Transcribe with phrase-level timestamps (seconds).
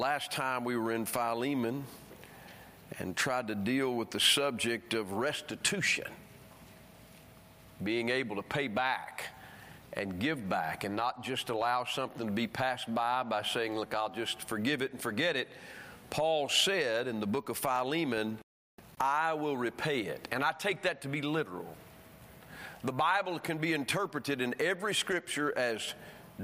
[0.00, 1.84] last time we were in Philemon
[2.98, 6.06] and tried to deal with the subject of restitution,
[7.84, 9.26] being able to pay back
[9.92, 13.92] and give back and not just allow something to be passed by by saying, Look,
[13.94, 15.48] I'll just forgive it and forget it.
[16.08, 18.38] Paul said in the book of Philemon,
[18.98, 20.28] I will repay it.
[20.32, 21.76] And I take that to be literal.
[22.84, 25.92] The Bible can be interpreted in every scripture as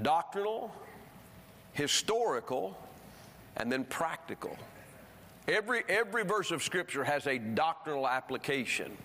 [0.03, 0.75] doctrinal,
[1.73, 2.77] historical,
[3.57, 4.57] and then practical.
[5.49, 8.97] Every, every verse of Scripture has a doctrinal application.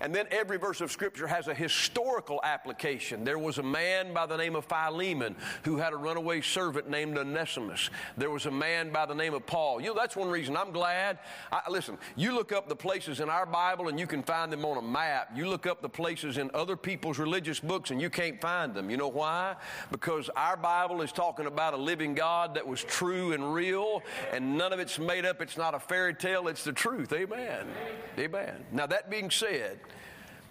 [0.00, 3.24] And then every verse of Scripture has a historical application.
[3.24, 7.18] There was a man by the name of Philemon who had a runaway servant named
[7.18, 7.90] Onesimus.
[8.16, 9.80] There was a man by the name of Paul.
[9.80, 11.18] You know, that's one reason I'm glad.
[11.52, 14.64] I, listen, you look up the places in our Bible and you can find them
[14.64, 15.30] on a map.
[15.34, 18.90] You look up the places in other people's religious books and you can't find them.
[18.90, 19.56] You know why?
[19.90, 24.02] Because our Bible is talking about a living God that was true and real,
[24.32, 25.40] and none of it's made up.
[25.40, 27.12] It's not a fairy tale, it's the truth.
[27.12, 27.66] Amen.
[28.18, 28.64] Amen.
[28.72, 29.78] Now, that being said,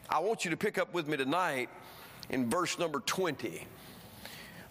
[0.09, 1.69] I want you to pick up with me tonight
[2.29, 3.67] in verse number 20.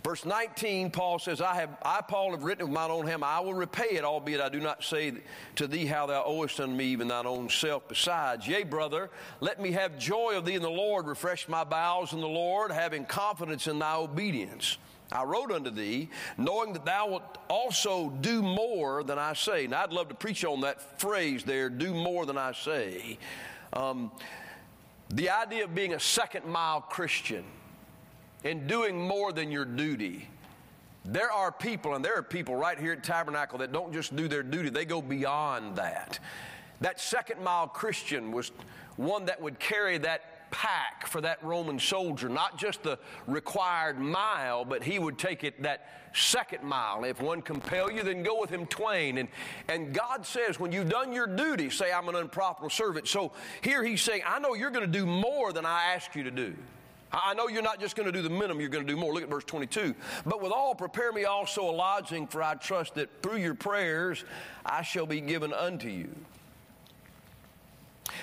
[0.04, 3.40] Verse 19, Paul says, I have I, Paul, have written with mine own hand, I
[3.40, 5.14] will repay it, albeit I do not say
[5.56, 8.46] to thee how thou owest unto me even thine own self besides.
[8.46, 9.08] Yea, brother,
[9.40, 12.70] let me have joy of thee in the Lord, refresh my bowels in the Lord,
[12.70, 14.76] having confidence in thy obedience.
[15.10, 19.66] I wrote unto thee, knowing that thou wilt also do more than I say.
[19.66, 23.18] Now, I'd love to preach on that phrase there, do more than I say.
[23.72, 24.10] Um,
[25.14, 27.44] the idea of being a second mile Christian
[28.42, 30.28] and doing more than your duty.
[31.04, 34.26] There are people, and there are people right here at Tabernacle that don't just do
[34.26, 36.18] their duty, they go beyond that.
[36.80, 38.50] That second mile Christian was
[38.96, 44.64] one that would carry that pack for that Roman soldier, not just the required mile,
[44.64, 47.02] but he would take it that second mile.
[47.02, 49.18] If one compel you, then go with him twain.
[49.18, 49.28] And,
[49.66, 53.08] and God says, when you've done your duty, say, I'm an unprofitable servant.
[53.08, 56.22] So here he's saying, I know you're going to do more than I ask you
[56.22, 56.54] to do.
[57.10, 59.12] I know you're not just going to do the minimum, you're going to do more.
[59.12, 59.92] Look at verse 22.
[60.24, 64.24] But withal, prepare me also a lodging, for I trust that through your prayers
[64.64, 66.14] I shall be given unto you.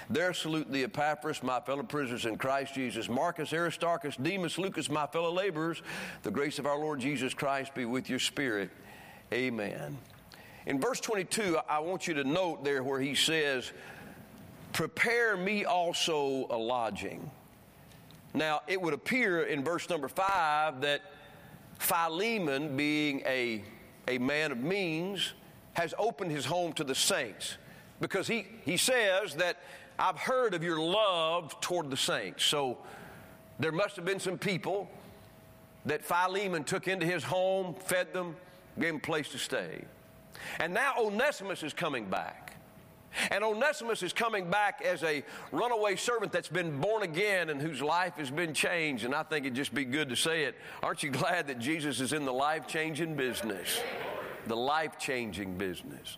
[0.09, 5.07] There salute the Epaphras, my fellow prisoners in Christ Jesus, Marcus, Aristarchus, Demas, Lucas, my
[5.07, 5.81] fellow laborers.
[6.23, 8.69] The grace of our Lord Jesus Christ be with your spirit.
[9.33, 9.97] Amen.
[10.65, 13.71] In verse 22, I want you to note there where he says,
[14.73, 17.29] Prepare me also a lodging.
[18.33, 21.01] Now, it would appear in verse number 5 that
[21.79, 23.63] Philemon, being a,
[24.07, 25.33] a man of means,
[25.73, 27.57] has opened his home to the saints
[28.01, 29.57] because he, he says that
[29.97, 32.43] I've heard of your love toward the saints.
[32.43, 32.79] So
[33.59, 34.89] there must have been some people
[35.85, 38.35] that Philemon took into his home, fed them,
[38.79, 39.85] gave them a place to stay.
[40.59, 42.57] And now Onesimus is coming back.
[43.29, 47.81] And Onesimus is coming back as a runaway servant that's been born again and whose
[47.81, 49.03] life has been changed.
[49.03, 50.55] And I think it'd just be good to say it.
[50.81, 53.81] Aren't you glad that Jesus is in the life changing business?
[54.47, 56.17] The life changing business.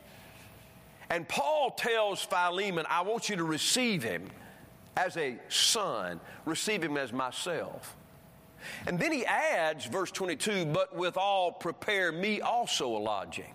[1.09, 4.29] And Paul tells Philemon, I want you to receive him
[4.95, 7.95] as a son, receive him as myself.
[8.87, 13.53] And then he adds, verse 22, but withal prepare me also a lodging.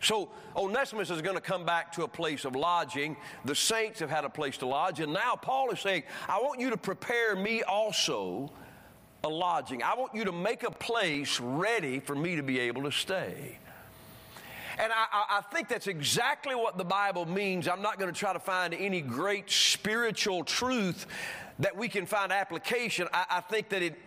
[0.00, 3.16] So Onesimus is going to come back to a place of lodging.
[3.46, 5.00] The saints have had a place to lodge.
[5.00, 8.52] And now Paul is saying, I want you to prepare me also
[9.24, 9.82] a lodging.
[9.82, 13.58] I want you to make a place ready for me to be able to stay.
[14.78, 17.68] And I, I, think that's exactly what the Bible means.
[17.68, 21.06] I'm not going to try to find any great spiritual truth
[21.60, 23.06] that we can find application.
[23.12, 23.98] I, I think that it,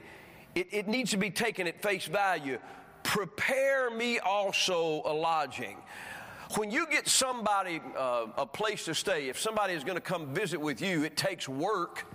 [0.55, 2.59] it, it needs to be taken at face value.
[3.03, 5.77] Prepare me also a lodging
[6.55, 10.33] when you get somebody uh, a place to stay, if somebody is going to come
[10.33, 12.05] visit with you, it takes work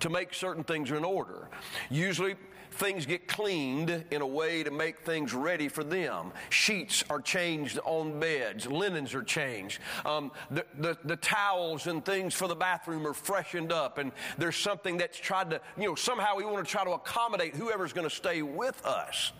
[0.00, 1.48] to make certain things in order.
[1.90, 2.36] Usually,
[2.78, 6.32] things get cleaned in a way to make things ready for them.
[6.48, 12.34] Sheets are changed on beds, linens are changed, um, the, the, the towels and things
[12.34, 16.36] for the bathroom are freshened up, and there's something that's tried to, you know, somehow
[16.36, 19.32] we want to try to accommodate whoever's going to stay with us.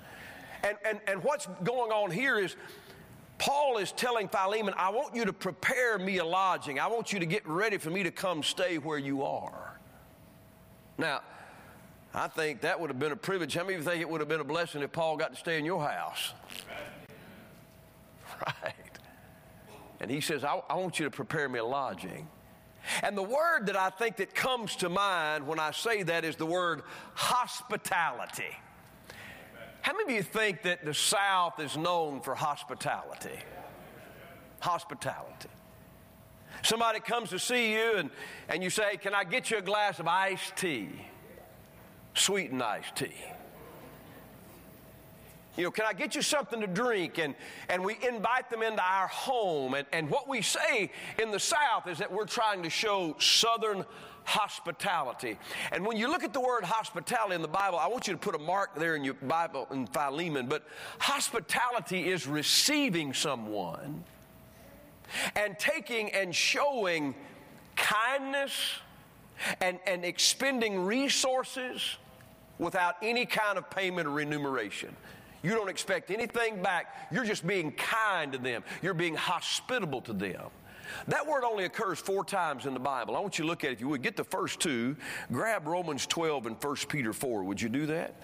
[0.65, 2.57] And, and, and what's going on here is
[3.39, 6.81] Paul is telling Philemon, I want you to prepare me a lodging.
[6.81, 9.79] I want you to get ready for me to come stay where you are.
[10.99, 11.21] Now,
[12.15, 13.55] I think that would have been a privilege.
[13.55, 15.39] How many of you think it would have been a blessing if Paul got to
[15.39, 16.33] stay in your house?
[18.47, 18.75] Right.
[19.99, 22.29] And he says, I, I want you to prepare me a lodging.
[23.03, 26.37] And the word that I think that comes to mind when I say that is
[26.37, 26.83] the word
[27.15, 28.57] hospitality.
[29.81, 33.41] How many of you think that the South is known for hospitality?
[34.61, 35.49] hospitality.
[36.63, 38.11] Somebody comes to see you and,
[38.49, 40.89] and you say, Can I get you a glass of iced tea?
[42.19, 43.13] Sweetened iced tea.
[45.57, 47.19] You know, can I get you something to drink?
[47.19, 47.35] And,
[47.69, 49.75] and we invite them into our home.
[49.75, 53.85] And, and what we say in the South is that we're trying to show Southern
[54.23, 55.37] hospitality.
[55.73, 58.19] And when you look at the word hospitality in the Bible, I want you to
[58.19, 60.47] put a mark there in your Bible in Philemon.
[60.47, 60.65] But
[61.01, 64.05] hospitality is receiving someone
[65.35, 67.17] and taking and showing
[67.75, 68.53] kindness
[69.61, 71.97] and, and expending resources
[72.59, 74.95] without any kind of payment or remuneration.
[75.43, 77.13] You don't expect anything back.
[77.13, 78.65] You're just being kind to them.
[78.83, 80.47] You're being hospitable to them.
[81.07, 83.17] That word only occurs four times in the Bible.
[83.17, 84.03] I want you to look at it if you would.
[84.03, 84.97] Get the first two.
[85.31, 87.45] Grab Romans 12 and 1 Peter 4.
[87.45, 88.15] Would you do that?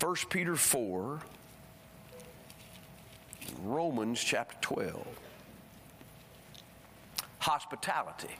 [0.00, 1.20] 1 Peter 4,
[3.62, 5.06] Romans chapter 12.
[7.40, 8.34] Hospitality.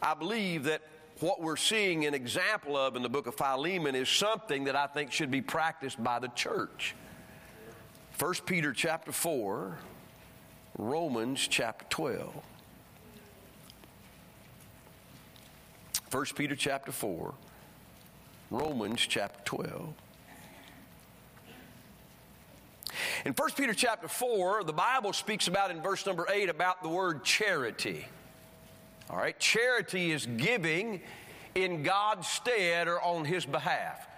[0.00, 0.82] I believe that
[1.22, 4.88] what we're seeing an example of in the book of Philemon is something that I
[4.88, 6.96] think should be practiced by the church.
[8.18, 9.78] 1 Peter chapter 4,
[10.76, 12.34] Romans chapter 12.
[16.10, 17.34] 1 Peter chapter 4,
[18.50, 19.94] Romans chapter 12.
[23.24, 26.88] In 1 Peter chapter 4, the Bible speaks about in verse number 8 about the
[26.88, 28.06] word charity.
[29.12, 31.02] All right, charity is giving
[31.54, 34.08] in God's stead or on His behalf.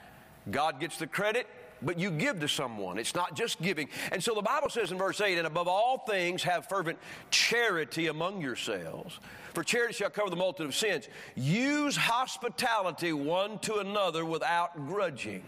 [0.53, 1.49] God gets the credit,
[1.83, 2.97] but you give to someone.
[2.97, 3.89] It's not just giving.
[4.13, 6.99] And so the Bible says in verse 8, and above all things, have fervent
[7.31, 9.19] charity among yourselves.
[9.53, 11.09] For charity shall cover the multitude of sins.
[11.35, 15.43] Use hospitality one to another without grudging.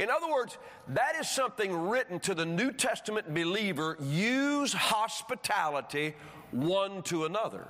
[0.00, 0.58] In other words,
[0.88, 3.96] that is something written to the New Testament believer.
[4.00, 6.14] Use hospitality
[6.50, 7.68] one to another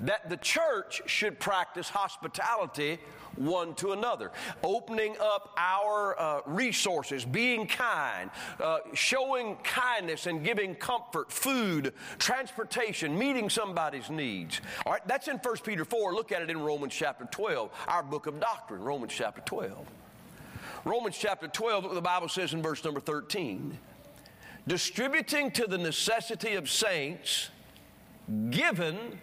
[0.00, 2.98] that the church should practice hospitality
[3.38, 4.32] one to another,
[4.62, 8.30] opening up our uh, resources, being kind,
[8.60, 14.60] uh, showing kindness and giving comfort, food, transportation, meeting somebody's needs.
[14.84, 16.14] All right, that's in 1 Peter 4.
[16.14, 19.86] Look at it in Romans chapter 12, our book of doctrine, Romans chapter 12.
[20.84, 23.78] Romans chapter 12, look what the Bible says in verse number 13.
[24.66, 27.48] Distributing to the necessity of saints,
[28.50, 29.18] given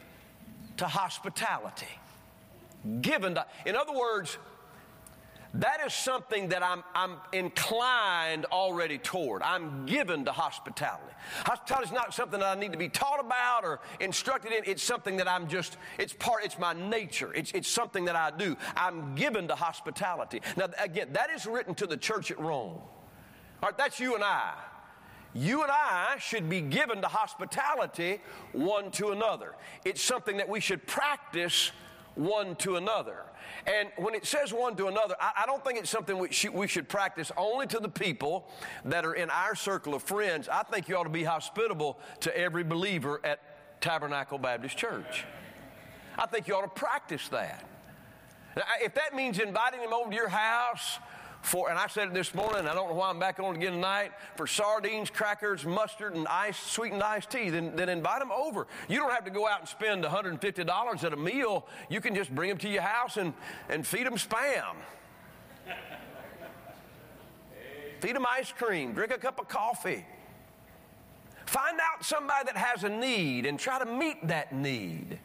[0.77, 1.87] to hospitality.
[3.01, 4.37] Given to, in other words,
[5.55, 9.41] that is something that I'm, I'm inclined already toward.
[9.41, 11.13] I'm given to hospitality.
[11.45, 14.63] Hospitality is not something that I need to be taught about or instructed in.
[14.65, 17.33] It's something that I'm just, it's part, it's my nature.
[17.33, 18.57] It's, it's something that I do.
[18.75, 20.41] I'm given to hospitality.
[20.57, 22.81] Now, again, that is written to the church at Rome.
[23.63, 24.53] All right, that's you and I
[25.35, 28.21] you and I should be given to hospitality
[28.53, 29.53] one to another.
[29.83, 31.71] It's something that we should practice
[32.15, 33.23] one to another.
[33.67, 36.53] And when it says one to another, I, I don't think it's something we should,
[36.53, 38.49] we should practice only to the people
[38.85, 40.47] that are in our circle of friends.
[40.47, 43.41] I think you ought to be hospitable to every believer at
[43.81, 45.25] Tabernacle Baptist Church.
[46.17, 47.67] I think you ought to practice that.
[48.55, 50.99] Now, if that means inviting them over to your house,
[51.45, 53.73] for, and I said it this morning, I don't know why I'm back on again
[53.73, 58.67] tonight, for sardines, crackers, mustard, and ice, sweetened iced tea, then, then invite them over.
[58.89, 61.67] You don't have to go out and spend $150 at a meal.
[61.89, 63.33] You can just bring them to your house and,
[63.69, 64.75] and feed them spam.
[68.01, 70.05] feed them ice cream, drink a cup of coffee.
[71.45, 75.19] Find out somebody that has a need and try to meet that need.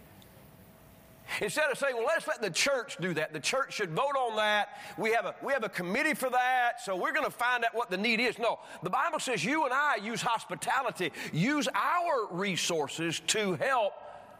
[1.41, 4.37] Instead of saying, well, let's let the church do that, the church should vote on
[4.37, 4.81] that.
[4.99, 7.75] We have a, we have a committee for that, so we're going to find out
[7.75, 8.39] what the need is.
[8.39, 13.93] No, the Bible says you and I use hospitality, use our resources to help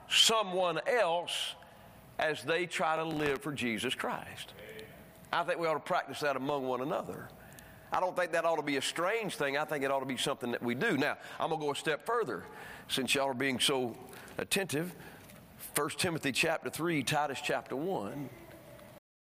[0.09, 1.55] someone else
[2.19, 4.53] as they try to live for Jesus Christ.
[5.33, 7.29] I think we ought to practice that among one another.
[7.93, 9.57] I don't think that ought to be a strange thing.
[9.57, 10.97] I think it ought to be something that we do.
[10.97, 12.45] Now, I'm going to go a step further
[12.89, 13.97] since y'all are being so
[14.39, 14.95] attentive.
[15.75, 18.29] 1 Timothy chapter 3, Titus chapter 1.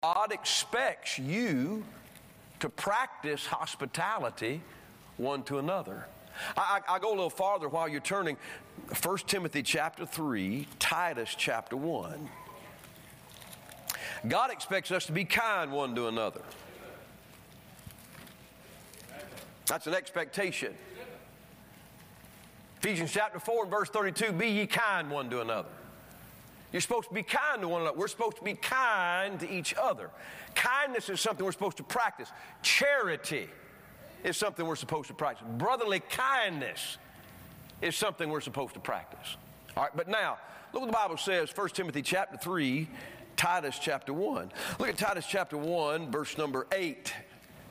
[0.03, 1.83] God expects you
[2.61, 4.61] to practice hospitality
[5.17, 6.07] one to another.
[6.57, 8.37] I, I, I, go a little farther while you're turning
[9.03, 12.29] 1 Timothy chapter 3, Titus chapter 1.
[14.29, 16.43] God expects us to be kind one to another.
[19.67, 20.75] That's an expectation.
[22.79, 25.71] Ephesians chapter 4 and verse 32 Be ye kind one to another.
[26.77, 27.97] You're supposed to be kind to one another.
[27.97, 30.11] We're supposed to be kind to each other.
[30.55, 32.31] Kindness is something we're supposed to practice.
[32.61, 33.49] Charity
[34.23, 35.47] is something we're supposed to practice.
[35.57, 36.99] Brotherly kindness
[37.81, 39.39] is something we're supposed to practice.
[39.75, 40.37] All right, but now,
[40.75, 42.87] look what the Bible says, 1 Timothy chapter 3,
[43.37, 44.53] Titus chapter 1.
[44.79, 47.11] Look at Titus chapter 1, verse number 8.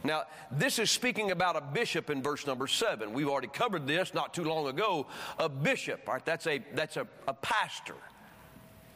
[0.03, 3.13] Now, this is speaking about a bishop in verse number 7.
[3.13, 5.05] We've already covered this not too long ago.
[5.37, 7.97] A bishop, right, that's a, that's a, a pastor,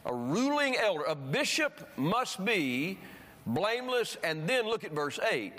[0.06, 1.04] a ruling elder.
[1.04, 2.98] A bishop must be
[3.46, 5.52] blameless, and then look at verse 8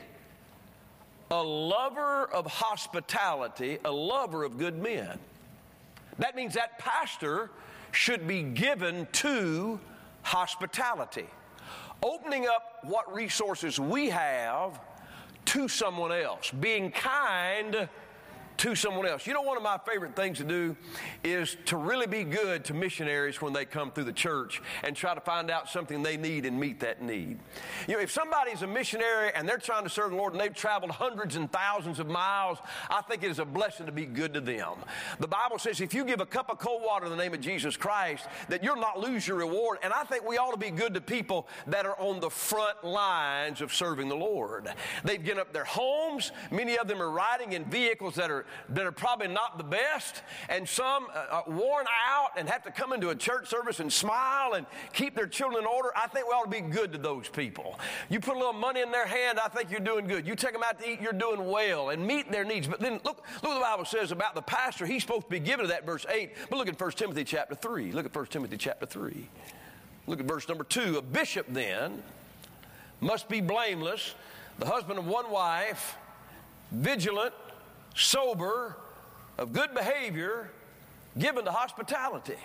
[1.31, 5.17] a lover of hospitality, a lover of good men.
[6.19, 7.50] That means that pastor
[7.93, 9.79] should be given to
[10.24, 11.27] hospitality,
[12.03, 14.79] opening up what resources we have
[15.45, 17.88] to someone else, being kind
[18.58, 19.25] to someone else.
[19.25, 20.75] You know, one of my favorite things to do
[21.24, 25.13] is to really be good to missionaries when they come through the church and try
[25.13, 27.39] to find out something they need and meet that need.
[27.88, 30.53] You know, if somebody's a missionary and they're trying to serve the Lord and they've
[30.53, 34.34] traveled hundreds and thousands of miles, I think it is a blessing to be good
[34.34, 34.74] to them.
[35.20, 37.41] The Bible says if you give a cup of cold water in the name of
[37.41, 39.79] Jesus Christ, that you'll not lose your reward.
[39.84, 42.84] And I think we ought to be good to people that are on the front
[42.84, 44.70] lines of serving the Lord.
[45.03, 46.31] They've given up their homes.
[46.51, 50.21] Many of them are riding in vehicles that are that are probably not the best,
[50.50, 54.53] and some uh, worn out and have to come into a church service and smile
[54.53, 55.89] and keep their children in order.
[55.95, 57.79] I think we ought to be good to those people.
[58.10, 60.27] You put a little money in their hand, I think you're doing good.
[60.27, 62.67] You take them out to eat, you're doing well and meet their needs.
[62.67, 64.86] But then look, look what the Bible says about the pastor.
[64.86, 66.33] He's supposed to be given to that verse 8.
[66.50, 67.91] But look at 1 Timothy chapter 3.
[67.91, 69.27] Look at 1 Timothy chapter 3.
[70.07, 70.98] Look at verse number 2.
[70.98, 72.01] A bishop then
[73.00, 74.13] must be blameless,
[74.60, 75.98] the husband of one wife,
[76.71, 77.33] vigilant,
[77.95, 78.77] sober,
[79.38, 80.50] of good behavior,
[81.17, 82.38] given to hospitality.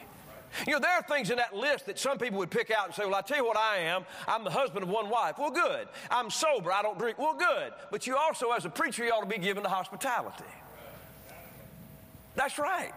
[0.67, 2.95] You know, there are things in that list that some people would pick out and
[2.95, 4.05] say, Well, I tell you what I am.
[4.26, 5.38] I'm the husband of one wife.
[5.38, 5.88] Well, good.
[6.11, 6.73] I'm sober.
[6.73, 7.19] I don't drink.
[7.19, 7.73] Well, good.
[7.91, 10.45] But you also, as a preacher, you ought to be given to hospitality.
[12.37, 12.93] That's right.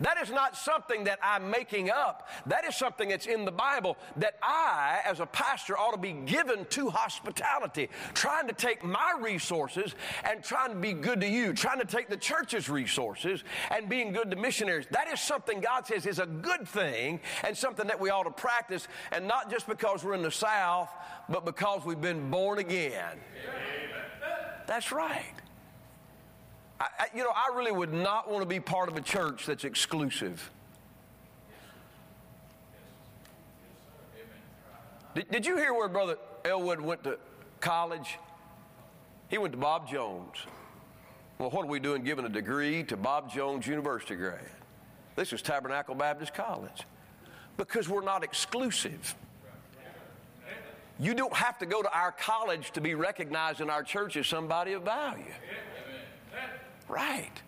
[0.00, 2.28] That is not something that I'm making up.
[2.46, 6.12] That is something that's in the Bible that I, as a pastor, ought to be
[6.12, 9.94] given to hospitality, trying to take my resources
[10.24, 14.12] and trying to be good to you, trying to take the church's resources and being
[14.12, 14.86] good to missionaries.
[14.90, 18.30] That is something God says is a good thing and something that we ought to
[18.30, 20.90] practice, and not just because we're in the South,
[21.28, 23.18] but because we've been born again.
[24.66, 25.32] That's right.
[26.78, 29.64] I, you know, I really would not want to be part of a church that's
[29.64, 30.50] exclusive.
[35.14, 37.18] Did, did you hear where Brother Elwood went to
[37.60, 38.18] college?
[39.28, 40.36] He went to Bob Jones.
[41.38, 44.40] Well, what are we doing giving a degree to Bob Jones University grad?
[45.16, 46.82] This is Tabernacle Baptist College.
[47.56, 49.14] Because we're not exclusive.
[50.98, 54.26] You don't have to go to our college to be recognized in our church as
[54.26, 55.24] somebody of value.
[56.88, 57.42] Right.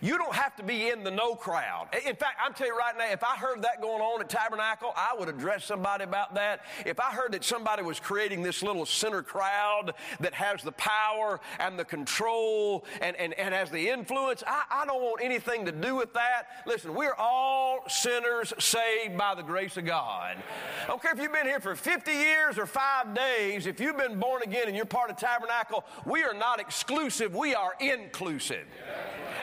[0.00, 1.88] You don't have to be in the no crowd.
[2.06, 4.92] In fact, I'm telling you right now, if I heard that going on at Tabernacle,
[4.96, 6.60] I would address somebody about that.
[6.84, 11.40] If I heard that somebody was creating this little center crowd that has the power
[11.58, 15.72] and the control and, and, and has the influence, I, I don't want anything to
[15.72, 16.44] do with that.
[16.66, 20.36] Listen, we're all sinners saved by the grace of God.
[20.84, 23.96] I don't care if you've been here for 50 years or five days, if you've
[23.96, 28.66] been born again and you're part of Tabernacle, we are not exclusive, we are inclusive.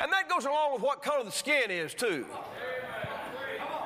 [0.01, 2.25] And that goes along with what color the skin is, too.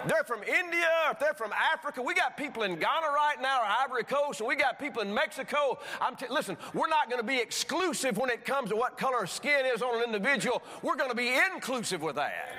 [0.08, 2.02] They're from India, if they're from Africa.
[2.02, 5.14] We got people in Ghana right now, or Ivory Coast, and we got people in
[5.14, 5.78] Mexico.
[6.00, 9.26] I'm t- listen, we're not going to be exclusive when it comes to what color
[9.28, 10.64] skin is on an individual.
[10.82, 12.50] We're going to be inclusive with that.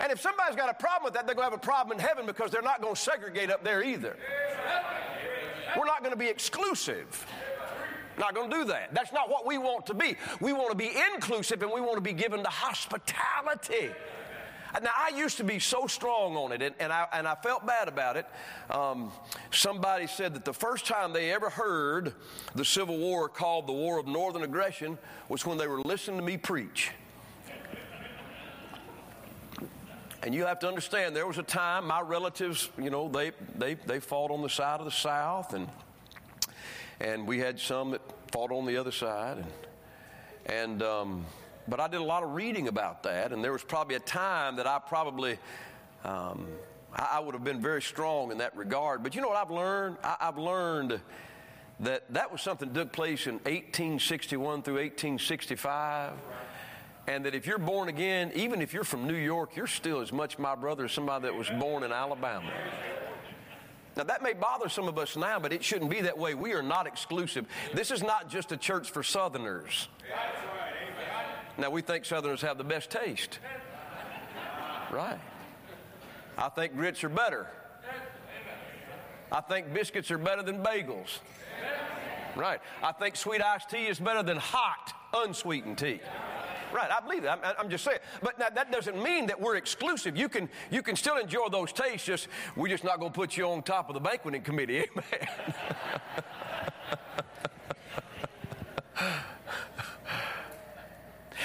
[0.00, 2.04] And if somebody's got a problem with that, they're going to have a problem in
[2.04, 4.16] heaven because they're not going to segregate up there either.
[5.76, 7.26] We're not going to be exclusive.
[8.18, 8.94] Not going to do that.
[8.94, 10.16] That's not what we want to be.
[10.40, 13.90] We want to be inclusive and we want to be given to hospitality.
[14.82, 17.66] Now, I used to be so strong on it, and, and, I, and I felt
[17.66, 18.26] bad about it.
[18.68, 19.10] Um,
[19.50, 22.12] somebody said that the first time they ever heard
[22.54, 24.98] the Civil War called the War of Northern Aggression
[25.30, 26.90] was when they were listening to me preach.
[30.22, 33.74] And you have to understand, there was a time my relatives, you know, they, they,
[33.74, 35.68] they fought on the side of the South, and
[37.00, 39.38] and we had some that fought on the other side.
[39.38, 39.46] And,
[40.46, 41.26] and um,
[41.68, 44.56] but I did a lot of reading about that, and there was probably a time
[44.56, 45.38] that I probably.
[46.04, 46.46] Um,
[46.98, 49.02] I, would have been very strong in that regard.
[49.02, 49.98] But you know what I've learned?
[50.02, 51.00] I, I've learned
[51.80, 56.12] that that was something that took place in 1861 through 1865.
[57.06, 60.12] And that if you're born again, even if you're from New York, you're still as
[60.12, 62.50] much my brother as somebody that was born in Alabama.
[63.96, 66.34] Now, that may bother some of us now, but it shouldn't be that way.
[66.34, 67.46] We are not exclusive.
[67.72, 69.88] This is not just a church for Southerners.
[71.56, 73.38] Now, we think Southerners have the best taste.
[74.92, 75.18] Right.
[76.36, 77.46] I think grits are better.
[79.32, 81.18] I think biscuits are better than bagels.
[82.36, 82.60] Right.
[82.82, 86.00] I think sweet iced tea is better than hot, unsweetened tea.
[86.76, 87.40] Right, I believe that.
[87.42, 88.00] I'm, I'm just saying.
[88.22, 90.14] But that, that, doesn't mean that we're exclusive.
[90.14, 93.34] You can, you can still enjoy those tastes, just we're just not going to put
[93.34, 94.84] you on top of the banqueting committee.
[94.90, 95.04] Amen.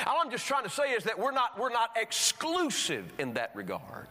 [0.06, 3.52] All I'm just trying to say is that we're not, we're not exclusive in that
[3.56, 4.08] regard.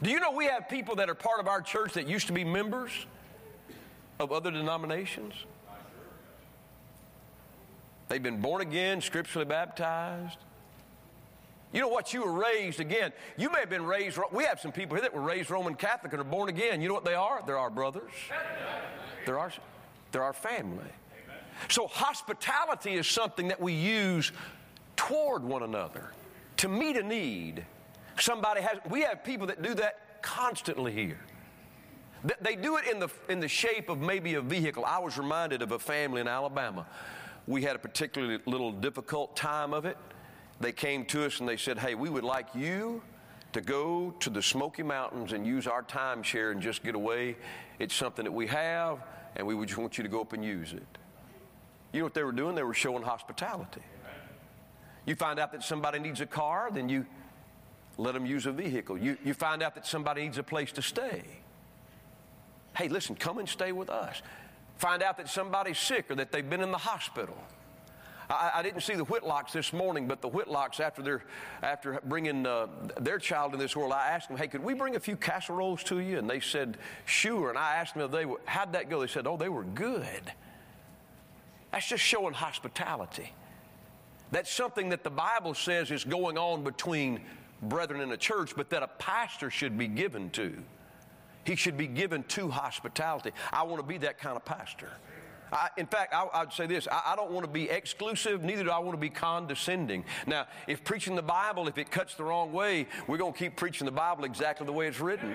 [0.00, 2.32] Do you know we have people that are part of our church that used to
[2.32, 2.92] be members
[4.20, 5.34] of other denominations?
[8.08, 10.38] They've been born again, scripturally baptized.
[11.72, 12.12] You know what?
[12.12, 13.12] You were raised again.
[13.36, 14.18] You may have been raised.
[14.30, 16.82] We have some people here that were raised Roman Catholic and are born again.
[16.82, 17.42] You know what they are?
[17.46, 18.12] They're our brothers.
[19.24, 19.52] They're our,
[20.10, 20.84] they're our family.
[21.68, 24.32] So hospitality is something that we use
[24.96, 26.10] toward one another
[26.58, 27.64] to meet a need.
[28.18, 31.20] Somebody has, we have people that do that constantly here.
[32.40, 34.84] They do it in the, in the shape of maybe a vehicle.
[34.84, 36.86] I was reminded of a family in Alabama.
[37.48, 39.96] We had a particularly little difficult time of it.
[40.62, 43.02] They came to us and they said, Hey, we would like you
[43.52, 47.36] to go to the Smoky Mountains and use our timeshare and just get away.
[47.80, 49.00] It's something that we have,
[49.34, 50.86] and we would just want you to go up and use it.
[51.92, 52.54] You know what they were doing?
[52.54, 53.82] They were showing hospitality.
[55.04, 57.06] You find out that somebody needs a car, then you
[57.98, 58.96] let them use a vehicle.
[58.96, 61.24] You, you find out that somebody needs a place to stay.
[62.76, 64.22] Hey, listen, come and stay with us.
[64.76, 67.36] Find out that somebody's sick or that they've been in the hospital.
[68.30, 71.24] I, I didn't see the Whitlocks this morning, but the Whitlocks, after, their,
[71.62, 72.68] after bringing uh,
[73.00, 75.82] their child in this world, I asked them, hey, could we bring a few casseroles
[75.84, 76.18] to you?
[76.18, 77.50] And they said, sure.
[77.50, 79.00] And I asked them, they, how'd that go?
[79.00, 80.32] They said, oh, they were good.
[81.72, 83.32] That's just showing hospitality.
[84.30, 87.20] That's something that the Bible says is going on between
[87.62, 90.56] brethren in a church, but that a pastor should be given to.
[91.44, 93.32] He should be given to hospitality.
[93.52, 94.90] I want to be that kind of pastor.
[95.52, 98.64] I, in fact, I, would say this I, I, don't want to be exclusive, neither
[98.64, 100.04] do I want to be condescending.
[100.26, 103.56] Now, if preaching the Bible, if it cuts the wrong way, we're going to keep
[103.56, 105.34] preaching the Bible exactly the way it's written.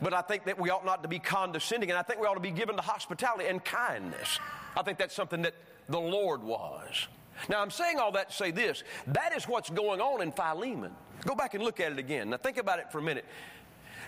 [0.00, 2.34] But I think that we ought not to be condescending, and I think we ought
[2.34, 4.38] to be given to hospitality and kindness.
[4.76, 5.54] I think that's something that
[5.88, 7.08] the Lord was.
[7.48, 10.92] Now, I'm saying all that to say this that is what's going on in Philemon.
[11.26, 12.30] Go back and look at it again.
[12.30, 13.24] Now, think about it for a minute.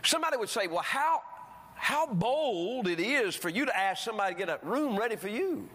[0.03, 1.23] Somebody would say, well, how,
[1.81, 5.29] how bold it is for you to ask somebody to get a room ready for
[5.29, 5.67] you.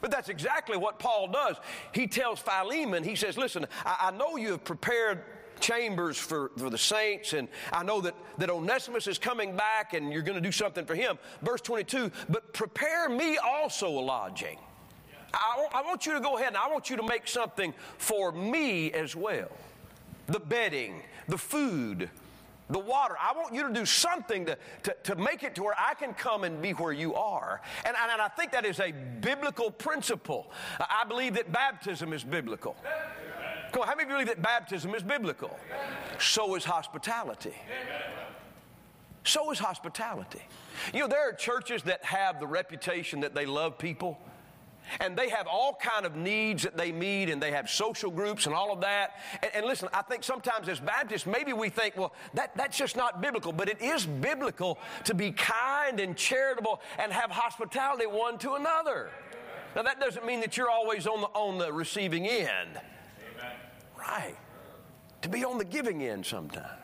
[0.00, 1.56] But that's exactly what Paul does.
[1.92, 5.22] He tells Philemon, he says, Listen, I, I know you have prepared
[5.60, 10.10] chambers for, for the saints, and I know that, that Onesimus is coming back and
[10.10, 11.18] you're going to do something for him.
[11.42, 14.56] Verse 22, but prepare me also a lodging.
[15.34, 18.32] I, I want you to go ahead and I want you to make something for
[18.32, 19.50] me as well
[20.28, 22.08] the bedding, the food,
[22.70, 23.16] the water.
[23.20, 26.14] I want you to do something to, to, to make it to where I can
[26.14, 27.60] come and be where you are.
[27.84, 30.50] And, and, and I think that is a biblical principle.
[30.78, 32.76] I believe that baptism is biblical.
[33.72, 35.56] Come on, how many believe that baptism is biblical?
[36.18, 37.54] So is hospitality.
[39.24, 40.42] So is hospitality.
[40.94, 44.18] You know, there are churches that have the reputation that they love people
[44.98, 48.46] and they have all kind of needs that they meet and they have social groups
[48.46, 49.16] and all of that.
[49.42, 52.96] And, and, listen i think sometimes as baptists maybe we think well that, that's just
[52.96, 53.52] not biblical.
[53.52, 59.10] But it is biblical to be kind and charitable and have hospitality one to another.
[59.76, 62.70] Now that doesn't mean that you're always on the on the receiving end.
[62.76, 63.56] Amen.
[63.98, 64.36] right.
[65.22, 66.80] To be on the giving end sometime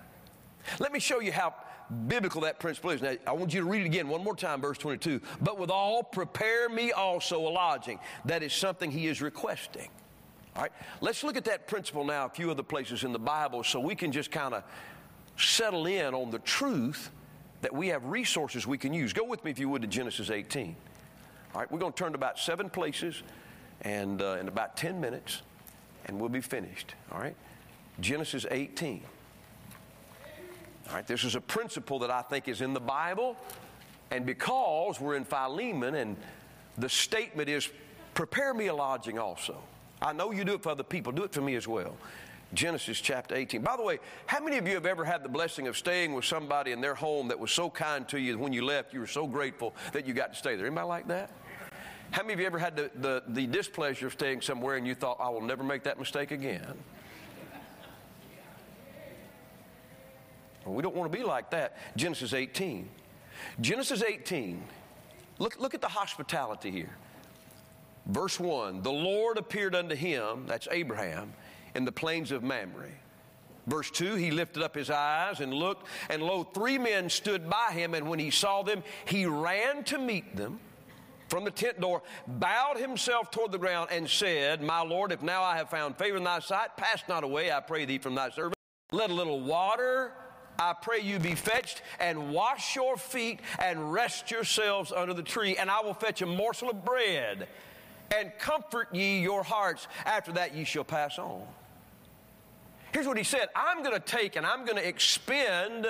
[0.78, 1.54] let me show you how
[2.08, 3.02] biblical that principle is.
[3.02, 5.20] Now, I want you to read it again one more time, verse 22.
[5.40, 7.98] But withal, prepare me also a lodging.
[8.24, 9.88] That is something he is requesting.
[10.54, 13.62] All right, let's look at that principle now, a few other places in the Bible,
[13.62, 14.64] so we can just kind of
[15.36, 17.10] settle in on the truth
[17.60, 19.12] that we have resources we can use.
[19.12, 20.74] Go with me, if you would, to Genesis 18.
[21.54, 23.22] All right, we're going to turn to about seven places
[23.82, 25.42] and uh, in about 10 minutes,
[26.06, 26.94] and we'll be finished.
[27.12, 27.36] All right,
[28.00, 29.02] Genesis 18.
[30.88, 33.36] All right, this is a principle that I think is in the Bible,
[34.10, 36.16] and because we're in Philemon and
[36.78, 37.68] the statement is,
[38.14, 39.58] prepare me a lodging also.
[40.00, 41.96] I know you do it for other people, do it for me as well.
[42.54, 43.62] Genesis chapter 18.
[43.62, 46.24] By the way, how many of you have ever had the blessing of staying with
[46.24, 49.06] somebody in their home that was so kind to you when you left, you were
[49.08, 50.66] so grateful that you got to stay there?
[50.66, 51.30] Anybody like that?
[52.12, 54.94] How many of you ever had the, the, the displeasure of staying somewhere and you
[54.94, 56.74] thought, I will never make that mistake again?
[60.66, 61.76] We don't want to be like that.
[61.96, 62.88] Genesis 18.
[63.60, 64.62] Genesis 18.
[65.38, 66.96] Look, look at the hospitality here.
[68.06, 71.32] Verse 1 The Lord appeared unto him, that's Abraham,
[71.74, 72.90] in the plains of Mamre.
[73.66, 77.72] Verse 2 He lifted up his eyes and looked, and lo, three men stood by
[77.72, 80.60] him, and when he saw them, he ran to meet them
[81.28, 85.42] from the tent door, bowed himself toward the ground, and said, My Lord, if now
[85.42, 88.30] I have found favor in thy sight, pass not away, I pray thee, from thy
[88.30, 88.54] servant.
[88.92, 90.12] Let a little water,
[90.58, 95.56] I pray you, be fetched, and wash your feet, and rest yourselves under the tree,
[95.56, 97.48] and I will fetch a morsel of bread,
[98.16, 99.86] and comfort ye your hearts.
[100.04, 101.42] After that ye shall pass on.
[102.92, 105.86] Here's what he said I'm going to take and I'm going to expend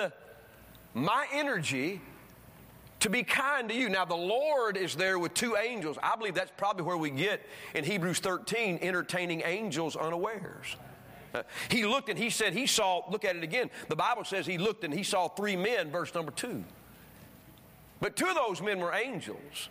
[0.93, 2.01] my energy
[2.99, 3.89] to be kind to you.
[3.89, 5.97] Now, the Lord is there with two angels.
[6.01, 7.41] I believe that's probably where we get
[7.75, 10.75] in Hebrews 13 entertaining angels unawares.
[11.69, 13.69] He looked and he said he saw, look at it again.
[13.89, 16.63] The Bible says he looked and he saw three men, verse number two.
[17.99, 19.69] But two of those men were angels.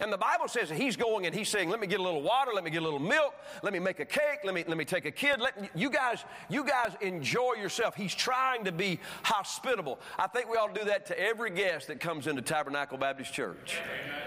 [0.00, 2.52] And the Bible says he's going and he's saying, let me get a little water,
[2.54, 4.84] let me get a little milk, let me make a cake, let me, let me
[4.86, 5.40] take a kid.
[5.40, 7.94] Let, you, guys, you guys enjoy yourself.
[7.94, 10.00] He's trying to be hospitable.
[10.18, 13.34] I think we ought to do that to every guest that comes into Tabernacle Baptist
[13.34, 13.76] Church.
[13.76, 14.19] Amen.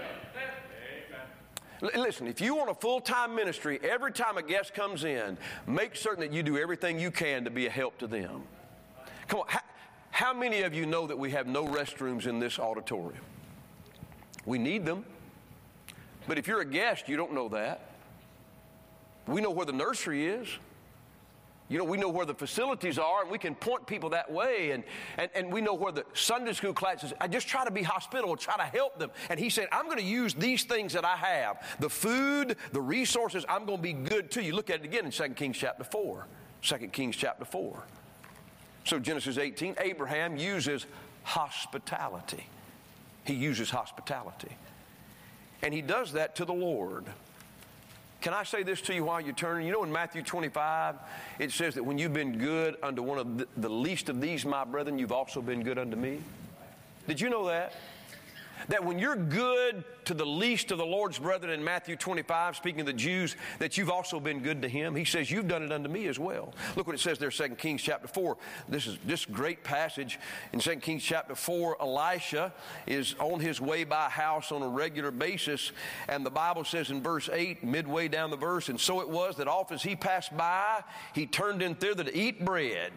[1.80, 5.96] Listen, if you want a full time ministry, every time a guest comes in, make
[5.96, 8.42] certain that you do everything you can to be a help to them.
[9.28, 9.60] Come on, how,
[10.10, 13.24] how many of you know that we have no restrooms in this auditorium?
[14.46, 15.04] We need them.
[16.26, 17.90] But if you're a guest, you don't know that.
[19.26, 20.48] We know where the nursery is.
[21.74, 24.70] You know, we know where the facilities are, and we can point people that way,
[24.70, 24.84] and,
[25.18, 27.12] and, and we know where the Sunday school classes.
[27.20, 29.10] I just try to be hospitable, try to help them.
[29.28, 32.80] And he said, I'm going to use these things that I have the food, the
[32.80, 34.54] resources, I'm going to be good to you.
[34.54, 36.28] Look at it again in 2 Kings chapter 4.
[36.62, 37.82] 2 Kings chapter 4.
[38.84, 40.86] So, Genesis 18, Abraham uses
[41.24, 42.46] hospitality.
[43.24, 44.56] He uses hospitality.
[45.60, 47.06] And he does that to the Lord.
[48.24, 49.66] Can I say this to you while you're turning?
[49.66, 50.94] You know, in Matthew 25,
[51.38, 54.64] it says that when you've been good unto one of the, least of these, my
[54.64, 56.20] brethren, you've also been good unto me.
[57.06, 57.74] Did you know that?
[58.68, 62.80] That when you're good to the least of the Lord's brethren in Matthew 25, speaking
[62.80, 64.94] of the Jews, that you've also been good to him.
[64.94, 66.52] He says, You've done it unto me as well.
[66.76, 68.36] Look what it says there, 2 Kings chapter 4.
[68.68, 70.18] This is this great passage.
[70.52, 72.52] In 2 Kings chapter 4, Elisha
[72.86, 75.72] is on his way by house on a regular basis.
[76.08, 79.36] And the Bible says in verse 8, midway down the verse, and so it was
[79.36, 80.82] that oft as he passed by,
[81.14, 82.92] he turned in thither to eat bread.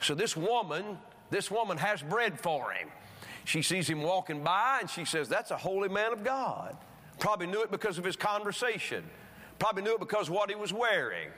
[0.00, 0.98] So this woman,
[1.30, 2.88] this woman has bread for him.
[3.48, 6.76] She sees him walking by and she says, That's a holy man of God.
[7.18, 9.02] Probably knew it because of his conversation,
[9.58, 11.30] probably knew it because of what he was wearing.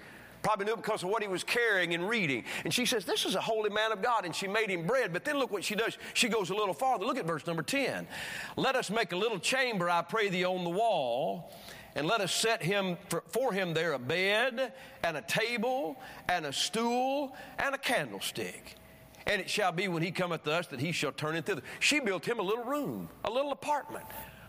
[0.43, 2.45] Probably knew it because of what he was carrying and reading.
[2.65, 4.25] And she says, This is a holy man of God.
[4.25, 5.13] And she made him bread.
[5.13, 5.99] But then look what she does.
[6.15, 7.05] She goes a little farther.
[7.05, 8.09] Look at verse number 10.
[8.57, 11.53] Let us make a little chamber, I pray thee, on the wall
[11.95, 15.97] and let us set him for, for, him there a bed and a table
[16.29, 18.77] and a stool and a candlestick.
[19.27, 21.63] And it shall be when he cometh to us that he shall turn in thither.
[21.79, 24.05] She built him a little room, a little apartment,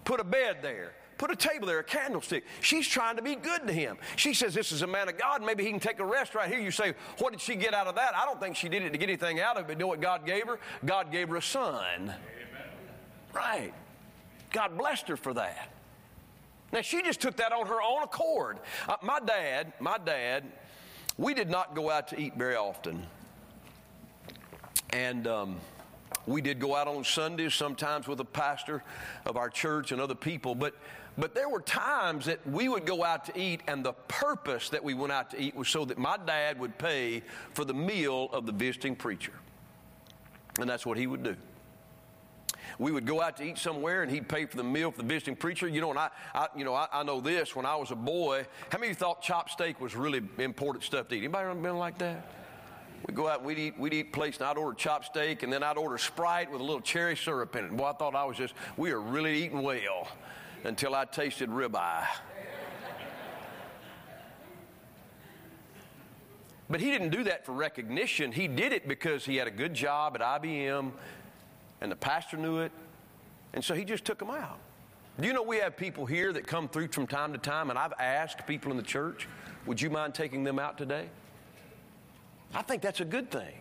[0.06, 2.46] put a bed there, put a table there, a candlestick.
[2.62, 3.98] She's trying to be good to him.
[4.16, 5.44] She says, This is a man of God.
[5.44, 6.60] Maybe he can take a rest right here.
[6.60, 8.16] You say, What did she get out of that?
[8.16, 9.68] I don't think she did it to get anything out of it.
[9.68, 10.60] But know what God gave her?
[10.86, 12.02] God gave her a son.
[12.02, 12.16] Amen.
[13.34, 13.74] Right.
[14.52, 15.70] God blessed her for that.
[16.74, 18.60] Now, she just took that on her own accord.
[18.88, 20.46] Uh, my dad, my dad,
[21.18, 23.06] we did not go out to eat very often.
[24.94, 25.58] And um,
[26.28, 28.84] we did go out on Sundays, sometimes with a pastor
[29.26, 30.76] of our church and other people, but
[31.18, 34.84] but there were times that we would go out to eat, and the purpose that
[34.84, 37.22] we went out to eat was so that my dad would pay
[37.54, 39.34] for the meal of the visiting preacher.
[40.60, 41.36] And that's what he would do.
[42.80, 45.08] We would go out to eat somewhere, and he'd pay for the meal for the
[45.08, 45.68] visiting preacher.
[45.68, 47.56] You know, and I, I you know, I, I, know this.
[47.56, 50.86] When I was a boy, how many of you thought chopped steak was really important
[50.86, 51.20] stuff to eat?
[51.20, 52.41] Anybody ever been like that?
[53.08, 55.52] We'd go out and we'd eat, we'd eat place, and I'd order chop steak, and
[55.52, 57.76] then I'd order Sprite with a little cherry syrup in it.
[57.76, 60.08] Boy, I thought I was just, we are really eating well
[60.64, 62.06] until I tasted ribeye.
[66.70, 68.32] But he didn't do that for recognition.
[68.32, 70.92] He did it because he had a good job at IBM,
[71.82, 72.72] and the pastor knew it,
[73.54, 74.58] and so he just took him out.
[75.20, 77.78] Do you know we have people here that come through from time to time, and
[77.78, 79.28] I've asked people in the church,
[79.66, 81.10] would you mind taking them out today?
[82.54, 83.54] I think that's a good thing.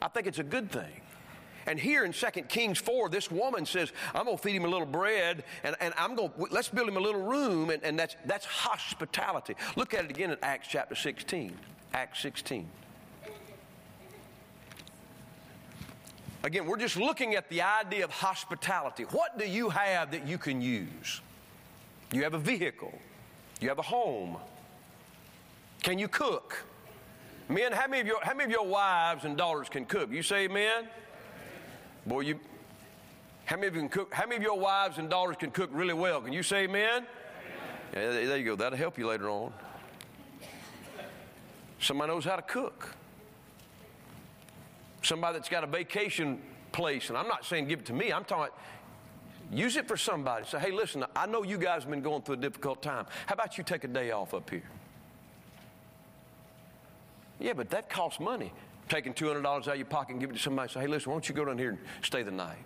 [0.00, 1.00] I think it's a good thing.
[1.66, 4.68] And here in 2 Kings 4, this woman says, I'm going to feed him a
[4.68, 7.68] little bread and, and I'm going to, let's build him a little room.
[7.68, 9.54] And, and that's, that's hospitality.
[9.76, 11.54] Look at it again in Acts chapter 16.
[11.92, 12.68] Acts 16.
[16.44, 19.02] Again, we're just looking at the idea of hospitality.
[19.02, 21.20] What do you have that you can use?
[22.12, 22.98] You have a vehicle,
[23.60, 24.38] you have a home.
[25.82, 26.64] Can you cook?
[27.48, 30.10] Men, how many of your how many of your wives and daughters can cook?
[30.12, 30.88] You say amen?
[32.06, 32.40] Boy, you
[33.46, 34.12] how many of you can cook?
[34.12, 36.20] How many of your wives and daughters can cook really well?
[36.20, 37.06] Can you say amen?
[37.94, 38.56] Yeah, there you go.
[38.56, 39.52] That'll help you later on.
[41.80, 42.94] Somebody knows how to cook.
[45.02, 48.12] Somebody that's got a vacation place, and I'm not saying give it to me.
[48.12, 48.52] I'm talking.
[49.50, 50.44] Use it for somebody.
[50.44, 53.06] Say, hey, listen, I know you guys have been going through a difficult time.
[53.24, 54.68] How about you take a day off up here?
[57.40, 58.52] Yeah, but that costs money.
[58.88, 61.16] Taking $200 out of your pocket and giving it to somebody say, hey, listen, why
[61.16, 62.56] don't you go down here and stay the night?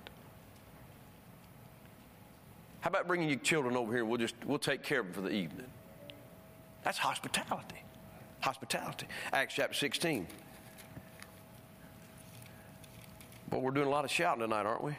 [2.81, 5.15] How about bringing your children over here and we'll just, we'll take care of them
[5.15, 5.67] for the evening?
[6.85, 7.83] That's hospitality.
[8.41, 9.07] Hospitality.
[9.33, 10.27] Acts chapter 16.
[13.51, 14.97] But we're doing a lot of shouting tonight, aren't we?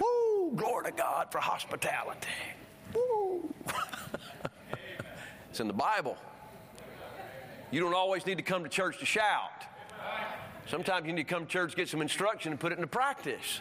[0.00, 0.52] Woo!
[0.56, 2.28] Glory to God for hospitality.
[2.94, 3.54] Woo!
[5.50, 6.16] it's in the Bible.
[7.70, 9.50] You don't always need to come to church to shout.
[10.66, 13.60] Sometimes you need to come to church, get some instruction, and put it into practice.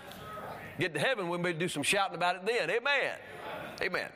[0.80, 2.70] Get to heaven, we'll be do some shouting about it then.
[2.70, 3.18] Amen.
[3.82, 4.10] Amen.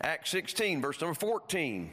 [0.00, 1.90] Acts 16, verse number 14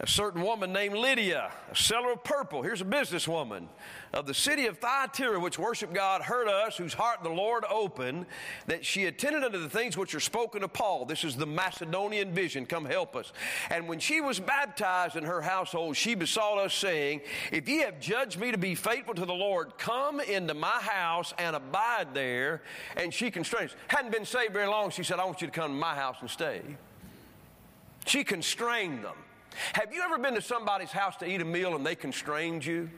[0.00, 2.62] a certain woman named Lydia, a seller of purple.
[2.62, 3.68] Here's a businesswoman
[4.12, 8.26] of the city of Thyatira, which worshiped God, heard us, whose heart the Lord opened,
[8.66, 11.04] that she attended unto the things which are spoken of Paul.
[11.04, 12.66] This is the Macedonian vision.
[12.66, 13.32] Come help us.
[13.70, 17.20] And when she was baptized in her household, she besought us, saying,
[17.52, 21.32] If ye have judged me to be faithful to the Lord, come into my house
[21.38, 22.62] and abide there.
[22.96, 23.70] And she constrained.
[23.86, 24.90] Hadn't been saved very long.
[24.90, 26.62] She said, I want you to come to my house and stay.
[28.06, 29.16] She constrained them.
[29.74, 32.90] Have you ever been to somebody's house to eat a meal and they constrained you?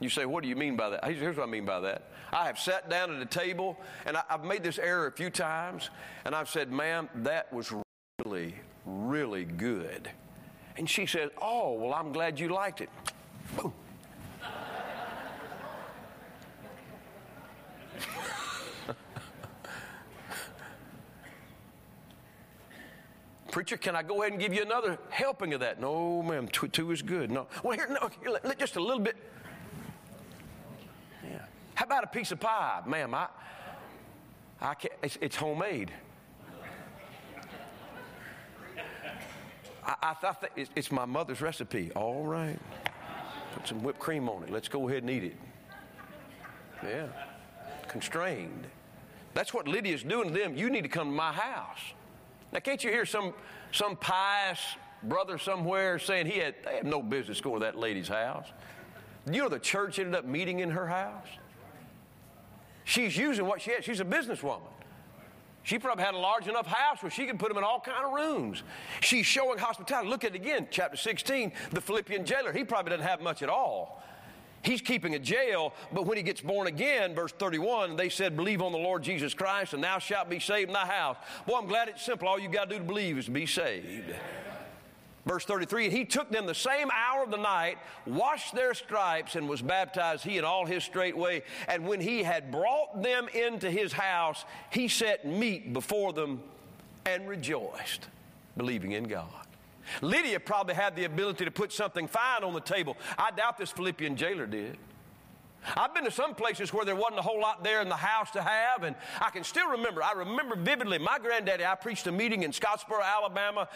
[0.00, 1.04] You say, What do you mean by that?
[1.04, 2.10] Here's what I mean by that.
[2.32, 5.30] I have sat down at a table and I, have made this error a few
[5.30, 5.90] times,
[6.24, 7.72] and I've said, Ma'am, that was
[8.24, 10.10] really, really good.
[10.76, 12.90] And she said, Oh, well, I'm glad you liked it.
[13.56, 13.72] Boom.
[23.56, 25.80] Preacher, can I go ahead and give you another helping of that?
[25.80, 27.30] No, ma'am, two, two is good.
[27.30, 27.46] No.
[27.62, 29.16] Well, here, no, here, just a little bit.
[31.24, 31.38] Yeah.
[31.74, 32.82] How about a piece of pie?
[32.86, 33.28] Ma'am, I,
[34.60, 35.90] I can't, it's, it's homemade.
[39.86, 41.90] I, thought it's my mother's recipe.
[41.92, 42.58] All right.
[43.54, 44.50] Put some whipped cream on it.
[44.50, 45.36] Let's go ahead and eat it.
[46.84, 47.06] Yeah.
[47.88, 48.66] Constrained.
[49.32, 50.54] That's what Lydia's doing to them.
[50.56, 51.94] You need to come to my house.
[52.52, 53.34] Now, can't you hear some,
[53.72, 54.60] some pious
[55.02, 58.46] brother somewhere saying he had, they had no business going to that lady's house?
[59.30, 61.26] You know the church ended up meeting in her house?
[62.84, 63.84] She's using what she had.
[63.84, 64.60] She's a businesswoman.
[65.64, 68.06] She probably had a large enough house where she could put them in all kind
[68.06, 68.62] of rooms.
[69.00, 70.08] She's showing hospitality.
[70.08, 72.52] Look at it again, chapter 16, the Philippian jailer.
[72.52, 74.00] He probably doesn't have much at all.
[74.62, 78.62] He's keeping a jail, but when he gets born again, verse 31, they said, Believe
[78.62, 81.16] on the Lord Jesus Christ, and thou shalt be saved in thy house.
[81.46, 82.26] Boy, I'm glad it's simple.
[82.26, 84.14] All you got to do to believe is be saved.
[85.26, 89.34] Verse 33, and he took them the same hour of the night, washed their stripes,
[89.34, 91.42] and was baptized, he and all his straightway.
[91.66, 96.42] And when he had brought them into his house, he set meat before them
[97.04, 98.06] and rejoiced,
[98.56, 99.45] believing in God.
[100.02, 102.96] Lydia probably had the ability to put something fine on the table.
[103.18, 104.78] I doubt this Philippian jailer did.
[105.76, 108.30] I've been to some places where there wasn't a whole lot there in the house
[108.32, 110.02] to have, and I can still remember.
[110.02, 111.64] I remember vividly my granddaddy.
[111.64, 113.68] I preached a meeting in Scottsboro, Alabama.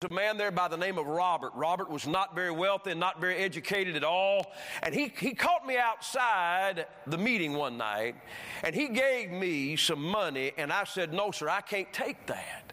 [0.00, 1.52] There was a man there by the name of Robert.
[1.54, 4.52] Robert was not very wealthy and not very educated at all.
[4.82, 8.16] And he, he caught me outside the meeting one night,
[8.62, 12.69] and he gave me some money, and I said, No, sir, I can't take that.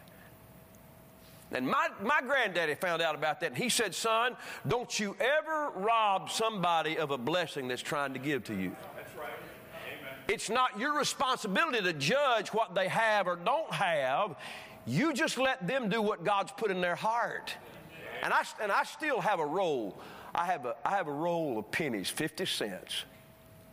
[1.50, 5.70] And my, my granddaddy found out about that, and he said, Son, don't you ever
[5.74, 8.76] rob somebody of a blessing that's trying to give to you.
[8.96, 9.28] That's right.
[9.86, 10.14] Amen.
[10.28, 14.36] It's not your responsibility to judge what they have or don't have.
[14.86, 17.54] You just let them do what God's put in their heart.
[18.22, 19.98] And I, and I still have a roll.
[20.34, 23.04] I have a, I have a roll of pennies, 50 cents.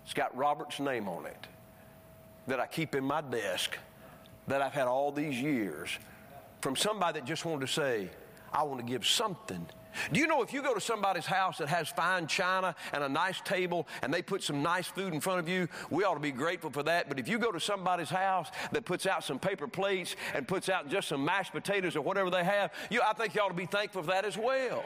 [0.06, 1.48] It's got Robert's name on it
[2.48, 3.78] that I keep in my desk
[4.48, 5.98] that I've had all these years
[6.66, 8.10] from somebody that just wanted to say,
[8.52, 9.68] I want to give something.
[10.12, 13.08] Do you know if you go to somebody's house that has fine china and a
[13.08, 16.20] nice table and they put some nice food in front of you, we ought to
[16.20, 17.08] be grateful for that.
[17.08, 20.68] But if you go to somebody's house that puts out some paper plates and puts
[20.68, 23.54] out just some mashed potatoes or whatever they have, you, I think you ought to
[23.54, 24.84] be thankful for that as well.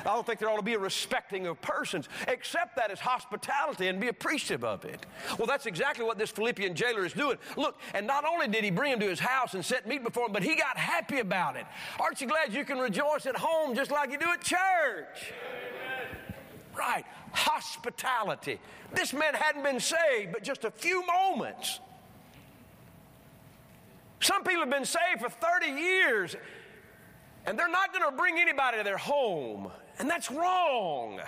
[0.00, 2.08] I don't think there ought to be a respecting of persons.
[2.26, 5.06] Accept that as hospitality and be appreciative of it.
[5.38, 7.38] Well, that's exactly what this Philippian jailer is doing.
[7.56, 10.26] Look, and not only did he bring him to his house and set meat before
[10.26, 11.66] him, but he got happy about it.
[11.98, 15.32] Aren't you glad you can rejoice at home just like you do at church?
[16.76, 17.04] Right.
[17.32, 18.60] Hospitality.
[18.92, 21.80] This man hadn't been saved but just a few moments.
[24.20, 26.36] Some people have been saved for 30 years
[27.46, 29.70] and they're not going to bring anybody to their home.
[29.98, 31.20] And that's wrong.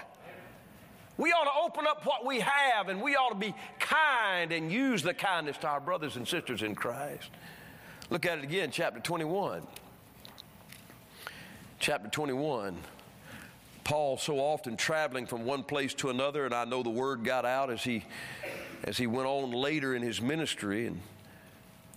[1.16, 4.72] We ought to open up what we have and we ought to be kind and
[4.72, 7.30] use the kindness to our brothers and sisters in Christ.
[8.08, 9.66] Look at it again, chapter 21.
[11.78, 12.76] Chapter 21.
[13.84, 17.44] Paul so often traveling from one place to another, and I know the word got
[17.44, 18.04] out as he
[18.84, 20.86] as he went on later in his ministry.
[20.86, 21.00] And,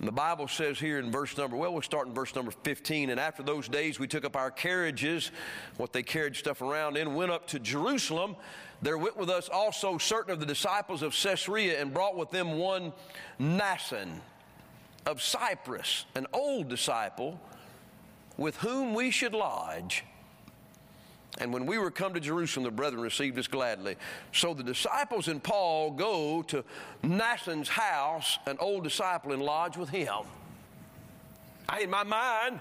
[0.04, 3.08] and the Bible says here in verse number, well, we'll start in verse number 15.
[3.08, 5.30] And after those days, we took up our carriages,
[5.78, 8.36] what they carried stuff around in, went up to Jerusalem.
[8.82, 12.58] There went with us also certain of the disciples of Caesarea, and brought with them
[12.58, 12.92] one
[13.40, 14.20] Mnason
[15.06, 17.40] of Cyprus, an old disciple,
[18.36, 20.04] with whom we should lodge.
[21.38, 23.96] And when we were come to Jerusalem, the brethren received us gladly.
[24.32, 26.64] So the disciples and Paul go to
[27.02, 30.22] Mnason's house, an old disciple, and lodge with him.
[31.68, 32.60] I, in my mind,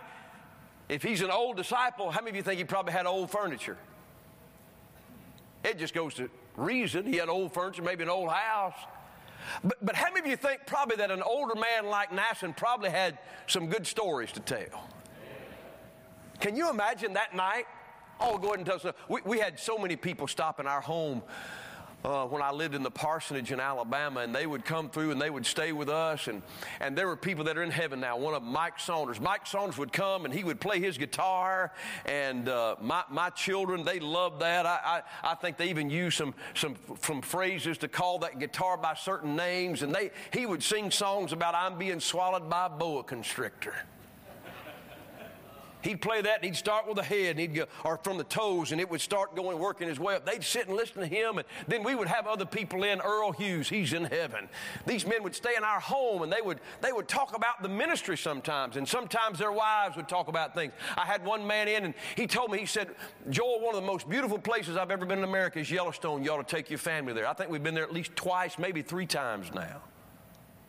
[0.89, 3.77] if he's an old disciple, how many of you think he probably had old furniture?
[5.63, 7.05] It just goes to reason.
[7.05, 8.77] He had old furniture, maybe an old house.
[9.63, 12.89] But, but how many of you think probably that an older man like Mnason probably
[12.89, 14.89] had some good stories to tell?
[16.39, 17.65] Can you imagine that night?
[18.19, 18.85] Oh, go ahead and tell us.
[19.09, 21.21] We, we had so many people stop in our home
[22.03, 25.21] uh, when I lived in the parsonage in Alabama, and they would come through and
[25.21, 26.27] they would stay with us.
[26.27, 26.41] And,
[26.79, 28.17] and there were people that are in heaven now.
[28.17, 29.19] One of them, Mike Saunders.
[29.19, 31.71] Mike Saunders would come and he would play his guitar.
[32.05, 34.65] And uh, my, my children, they loved that.
[34.65, 38.77] I, I, I think they even used some, some, some phrases to call that guitar
[38.77, 39.81] by certain names.
[39.81, 43.75] And they, he would sing songs about, I'm being swallowed by a boa constrictor.
[45.83, 48.23] He'd play that and he'd start with the head and he'd go, or from the
[48.23, 50.25] toes and it would start going, working his way up.
[50.25, 53.01] They'd sit and listen to him and then we would have other people in.
[53.01, 54.47] Earl Hughes, he's in heaven.
[54.85, 57.69] These men would stay in our home and they would, they would talk about the
[57.69, 60.71] ministry sometimes and sometimes their wives would talk about things.
[60.97, 62.89] I had one man in and he told me, he said,
[63.29, 66.23] Joel, one of the most beautiful places I've ever been in America is Yellowstone.
[66.23, 67.27] You ought to take your family there.
[67.27, 69.81] I think we've been there at least twice, maybe three times now.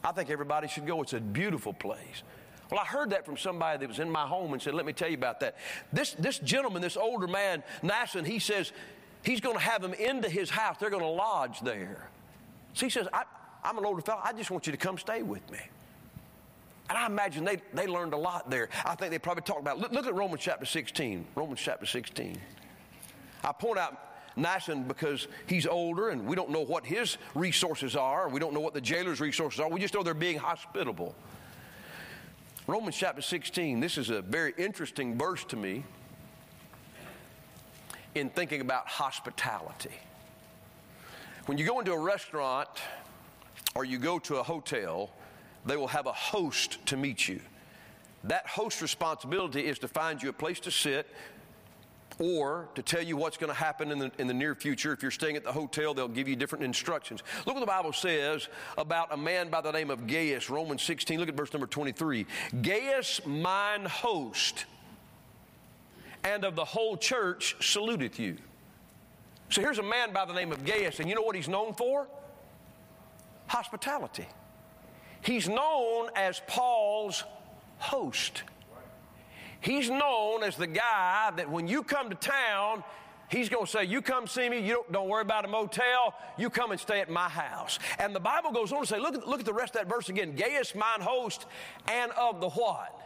[0.02, 1.00] I think everybody should go.
[1.02, 2.22] It's a beautiful place.
[2.70, 4.92] Well, I heard that from somebody that was in my home and said, Let me
[4.92, 5.56] tell you about that.
[5.92, 8.72] This, this gentleman, this older man, Mnason, he says
[9.22, 10.76] he's going to have them into his house.
[10.78, 12.08] They're going to lodge there.
[12.72, 13.24] So he says, I,
[13.64, 14.20] am an older fellow.
[14.22, 15.58] I just want you to come stay with me.
[16.88, 18.68] And I imagine they, they learned a lot there.
[18.84, 21.26] I think they probably talked about look, look at Romans chapter 16.
[21.34, 22.38] Romans chapter 16.
[23.42, 28.28] I point out Mnason because he's older and we don't know what his resources are.
[28.28, 29.68] We don't know what the jailer's resources are.
[29.68, 31.14] We just know they're being hospitable.
[32.66, 35.84] Romans chapter 16, this is a very interesting verse to me
[38.14, 39.90] in thinking about hospitality.
[41.44, 42.70] When you go into a restaurant
[43.74, 45.10] or you go to a hotel,
[45.66, 47.38] they will have a host to meet you.
[48.24, 51.06] That host responsibility is to find you a place to sit,
[52.18, 54.92] or to tell you what's going to happen in the, in the near future.
[54.92, 57.22] If you're staying at the hotel, they'll give you different instructions.
[57.46, 58.48] Look what the Bible says
[58.78, 61.18] about a man by the name of Gaius, Romans 16.
[61.18, 62.26] Look at verse number 23.
[62.62, 64.66] Gaius, mine host,
[66.22, 68.36] and of the whole church saluteth you.
[69.50, 71.74] So here's a man by the name of Gaius, and you know what he's known
[71.74, 72.08] for?
[73.46, 74.26] Hospitality.
[75.22, 77.24] He's known as Paul's
[77.78, 78.42] host.
[79.64, 82.84] He's known as the guy that when you come to town,
[83.28, 86.14] He's going to say, You come see me, you don't, don't, worry about a motel,
[86.36, 87.78] you come and stay at my house.
[87.98, 89.88] And the Bible goes on to say, Look at, look at the rest of that
[89.88, 91.46] verse again Gaius, mine host,
[91.88, 93.00] and of the what?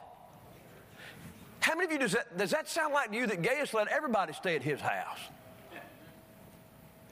[1.60, 3.86] How many of you does that, does that sound like to you that Gaius let
[3.86, 5.20] everybody stay at his house?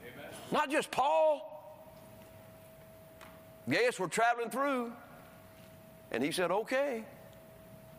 [0.03, 0.31] Amen.
[0.51, 1.53] Not just Paul.
[3.71, 4.93] Gaius were traveling through,
[6.11, 7.05] and he said, Okay.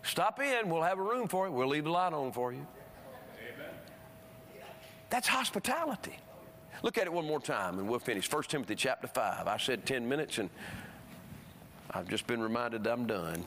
[0.03, 0.69] Stop in.
[0.69, 1.53] We'll have a room for you.
[1.53, 2.65] We'll leave the light on for you.
[3.53, 3.73] Amen.
[5.09, 6.17] That's hospitality.
[6.83, 8.31] Look at it one more time and we'll finish.
[8.31, 9.47] 1 Timothy chapter 5.
[9.47, 10.49] I said 10 minutes and
[11.91, 13.43] I've just been reminded I'm done.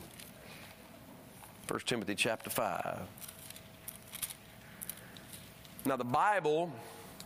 [1.67, 2.99] 1 Timothy chapter 5.
[5.85, 6.71] Now, the Bible,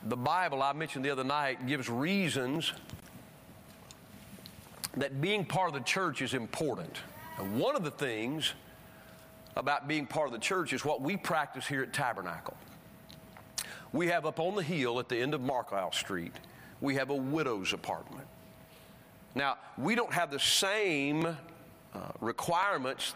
[0.04, 2.72] the Bible I mentioned the other night gives reasons
[4.96, 6.98] that being part of the church is important.
[7.38, 8.54] And one of the things
[9.56, 12.58] about being part of the church is what we practice here at Tabernacle.
[13.94, 16.34] we have up on the hill at the end of Marklisle Street,
[16.82, 18.28] we have a widow's apartment.
[19.34, 21.36] Now, we don't have the same uh,
[22.20, 23.16] requirements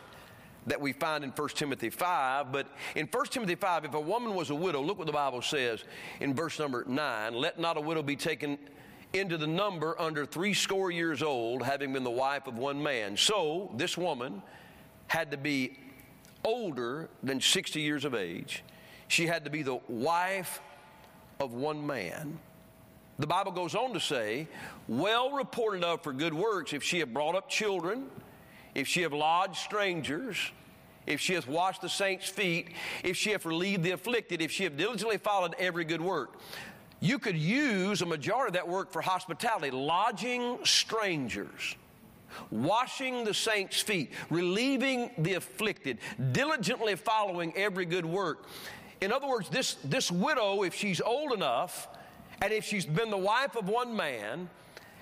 [0.68, 4.36] that we find in 1 Timothy 5, but in 1 Timothy 5, if a woman
[4.36, 5.84] was a widow, look what the Bible says
[6.20, 8.58] in verse number 9 let not a widow be taken
[9.14, 13.18] into the number under three score years old, having been the wife of one man.
[13.18, 14.42] So, this woman
[15.08, 15.80] had to be
[16.44, 18.64] older than 60 years of age.
[19.08, 20.62] She had to be the wife
[21.40, 22.40] of one man.
[23.18, 24.48] The Bible goes on to say,
[24.88, 28.06] well reported of for good works if she have brought up children,
[28.76, 30.38] if she have lodged strangers,
[31.06, 32.70] if she hath washed the saints' feet,
[33.04, 36.40] if she hath relieved the afflicted, if she have diligently followed every good work.
[37.02, 41.76] You could use a majority of that work for hospitality, lodging strangers,
[42.52, 46.00] washing the saints' feet, relieving the afflicted,
[46.32, 48.46] diligently following every good work.
[49.02, 51.88] In other words, this, this widow, if she's old enough,
[52.42, 54.50] and if she's been the wife of one man,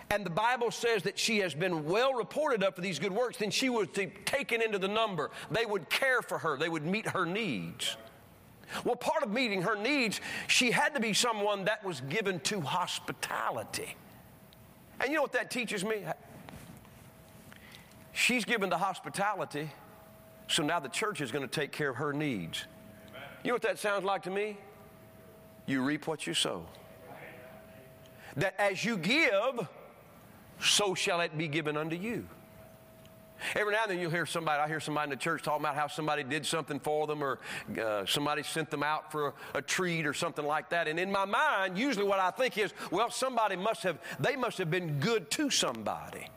[0.09, 3.37] and the Bible says that she has been well reported of for these good works,
[3.37, 3.87] then she was
[4.25, 5.31] taken into the number.
[5.51, 7.97] They would care for her, they would meet her needs.
[8.83, 12.61] Well, part of meeting her needs, she had to be someone that was given to
[12.61, 13.95] hospitality.
[14.99, 16.03] And you know what that teaches me?
[18.17, 19.69] She's given the hospitality,
[20.47, 22.65] so now the church is going to take care of her needs.
[23.43, 24.57] You know what that sounds like to me?
[25.67, 26.65] You reap what you sow
[28.37, 29.67] that as you give,
[30.59, 32.27] so shall it be given unto you.
[33.55, 35.75] Every now and then you'll hear somebody, I hear somebody in the church talking about
[35.75, 37.37] how somebody did something for them or
[37.79, 40.87] uh, somebody sent them out for a, a, treat or something like that.
[40.87, 44.57] And in my mind, usually what I think is, well, somebody must have, they must
[44.57, 46.27] have been good to somebody.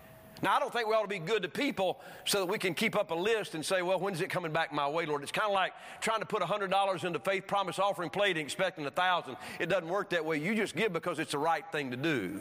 [0.43, 2.75] Now, I don't think we ought to be good to people so that we can
[2.75, 5.23] keep up a list and say, well, when's it coming back my way, Lord?
[5.23, 8.85] It's kind of like trying to put $100 into faith promise offering plate and expecting
[8.85, 10.39] a 1000 It doesn't work that way.
[10.39, 12.41] You just give because it's the right thing to do.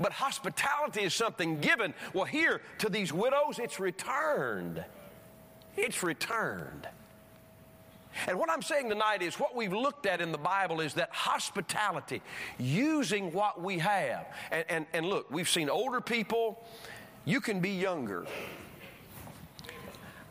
[0.00, 1.92] But hospitality is something given.
[2.12, 4.84] Well, here to these widows, it's returned.
[5.76, 6.88] It's returned.
[8.26, 11.10] And what I'm saying tonight is what we've looked at in the Bible is that
[11.12, 12.22] hospitality,
[12.58, 14.26] using what we have.
[14.50, 16.64] And, and, and look, we've seen older people,
[17.24, 18.26] you can be younger.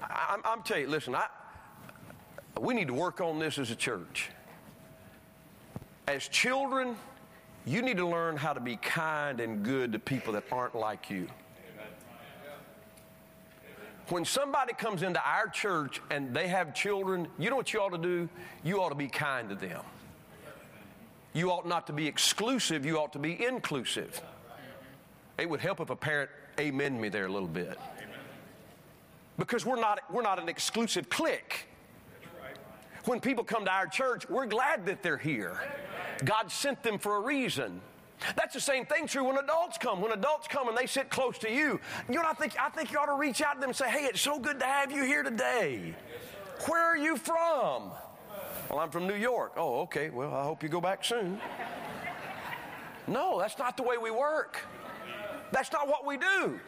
[0.02, 1.28] I, I'm telling you, listen, I,
[2.60, 4.30] we need to work on this as a church.
[6.08, 6.96] As children,
[7.66, 11.10] you need to learn how to be kind and good to people that aren't like
[11.10, 11.28] you
[14.10, 17.92] when somebody comes into our church and they have children, you know what you ought
[17.92, 18.30] to do?
[18.64, 19.82] You ought to be kind to them.
[21.34, 24.22] You ought not to be exclusive, you ought to be inclusive.
[25.38, 27.78] It would help if a parent amen me there a little bit.
[29.38, 31.68] Because we're not, we're not an exclusive clique.
[33.06, 35.62] When people come to our church, we're glad that they're here.
[36.26, 37.82] God sent them for a reason.
[38.36, 40.02] That's the same thing true when adults come.
[40.02, 42.92] When adults come and they sit close to you, you know, I think I think
[42.92, 44.92] you ought to reach out to them and say, "Hey, it's so good to have
[44.92, 45.96] you here today.
[45.96, 47.92] Yes, Where are you from?"
[48.70, 49.54] Well, I'm from New York.
[49.56, 50.10] Oh, okay.
[50.10, 51.40] Well, I hope you go back soon.
[53.08, 54.66] no, that's not the way we work.
[55.52, 56.60] That's not what we do.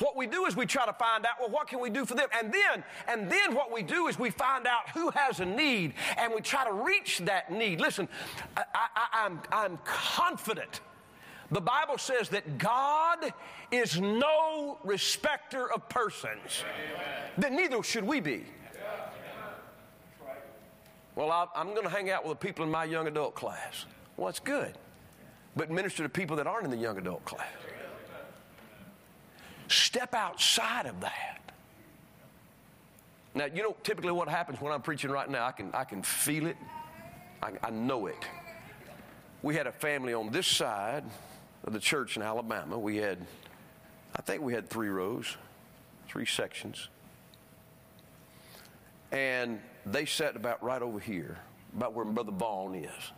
[0.00, 2.14] What we do is we try to find out, well, what can we do for
[2.14, 2.28] them?
[2.36, 5.94] And then, and then what we do is we find out who has a need
[6.16, 7.80] and we try to reach that need.
[7.80, 8.08] Listen,
[8.56, 10.80] I, I, I'm, I'm confident.
[11.50, 13.32] The Bible says that God
[13.70, 16.64] is no respecter of persons.
[17.38, 18.44] Then neither should we be.
[21.14, 23.86] Well, I, am going to hang out with the people in my young adult class.
[24.16, 24.78] Well, that's good.
[25.56, 27.48] But minister to people that aren't in the young adult class.
[29.68, 31.38] Step outside of that.
[33.34, 36.02] Now, you know, typically what happens when I'm preaching right now, I can, I can
[36.02, 36.56] feel it,
[37.42, 38.24] I, I know it.
[39.42, 41.04] We had a family on this side
[41.64, 42.78] of the church in Alabama.
[42.78, 43.18] We had,
[44.16, 45.36] I think we had three rows,
[46.08, 46.88] three sections.
[49.12, 51.38] And they sat about right over here,
[51.76, 53.12] about where Brother Vaughn is.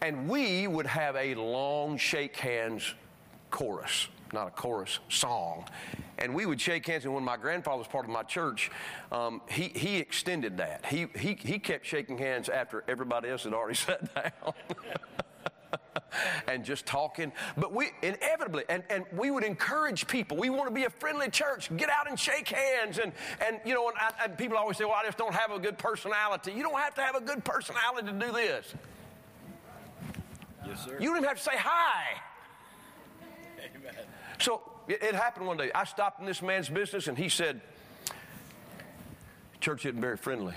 [0.00, 2.94] And we would have a long shake hands
[3.50, 5.66] chorus not a chorus, song.
[6.18, 7.04] And we would shake hands.
[7.04, 8.70] And when my grandfather was part of my church,
[9.12, 10.86] um, he, he extended that.
[10.86, 14.54] He, he, he kept shaking hands after everybody else had already sat down.
[16.48, 17.32] and just talking.
[17.56, 20.36] But we inevitably, and, and we would encourage people.
[20.36, 21.74] We want to be a friendly church.
[21.76, 22.98] Get out and shake hands.
[22.98, 23.12] And,
[23.46, 25.58] and you know, and, I, and people always say, well, I just don't have a
[25.58, 26.52] good personality.
[26.52, 28.74] You don't have to have a good personality to do this.
[30.66, 30.96] Yes, sir.
[30.98, 32.20] You don't even have to say hi.
[33.58, 33.94] Amen.
[34.38, 35.70] So it, it happened one day.
[35.74, 37.60] I stopped in this man's business and he said,
[39.60, 40.54] Church isn't very friendly.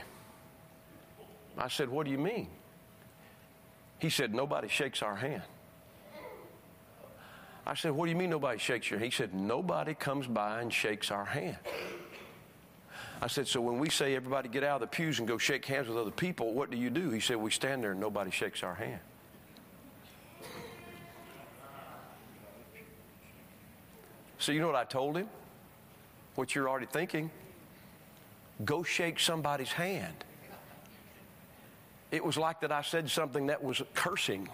[1.57, 2.47] I said, What do you mean?
[3.99, 5.43] He said, Nobody shakes our hand.
[7.65, 9.11] I said, What do you mean nobody shakes your hand?
[9.11, 11.57] He said, Nobody comes by and shakes our hand.
[13.21, 15.65] I said, So when we say everybody get out of the pews and go shake
[15.65, 17.11] hands with other people, what do you do?
[17.11, 18.99] He said, We stand there and nobody shakes our hand.
[24.41, 25.29] So you know what I told him?
[26.33, 27.29] What you're already thinking?
[28.65, 30.15] Go shake somebody's hand.
[32.09, 34.49] It was like that I said something that was cursing.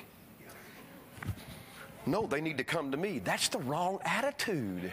[2.05, 3.19] No, they need to come to me.
[3.19, 4.91] That's the wrong attitude.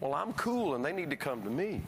[0.00, 1.82] Well, I'm cool and they need to come to me.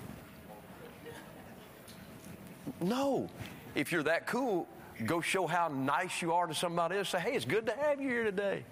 [2.81, 3.29] No.
[3.75, 4.69] If you're that cool,
[5.07, 7.09] go show how nice you are to somebody else.
[7.09, 8.63] Say, hey, it's good to have you here today.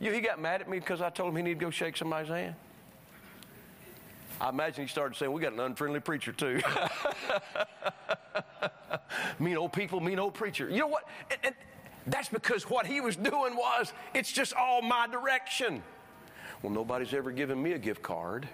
[0.00, 1.96] You, he got mad at me because I told him he needed to go shake
[1.96, 2.54] somebody's hand.
[4.40, 6.60] I imagine he started saying, We got an unfriendly preacher, too.
[9.38, 10.70] mean old people, mean old preacher.
[10.70, 11.06] You know what?
[11.30, 11.54] And, and
[12.06, 15.82] that's because what he was doing was, it's just all my direction.
[16.62, 18.48] Well, nobody's ever given me a gift card.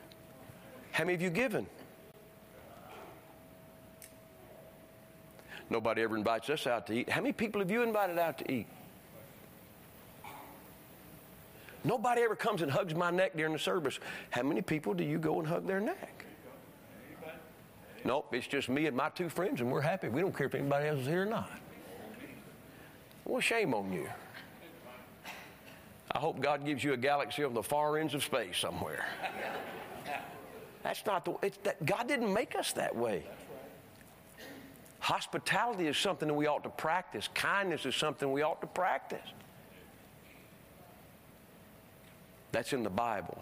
[0.91, 1.67] How many of you given?
[5.71, 7.09] Nobody ever invites us out to eat.
[7.09, 8.67] How many people have you invited out to eat?
[11.87, 14.01] Nobody ever comes and hugs my neck during the service.
[14.31, 16.25] How many people do you go and hug their neck?
[18.05, 20.09] Nope, it's just me and my two friends, and we're happy.
[20.09, 21.49] We don't care if anybody else is here or not.
[23.25, 24.09] Well, shame on you.
[26.11, 29.07] I hope God gives you a galaxy on the far ends of space somewhere.
[30.83, 33.25] That's not the it's that God didn't make us that way.
[34.99, 37.29] Hospitality is something that we ought to practice.
[37.35, 39.27] Kindness is something we ought to practice.
[42.57, 43.37] That's in the Bible.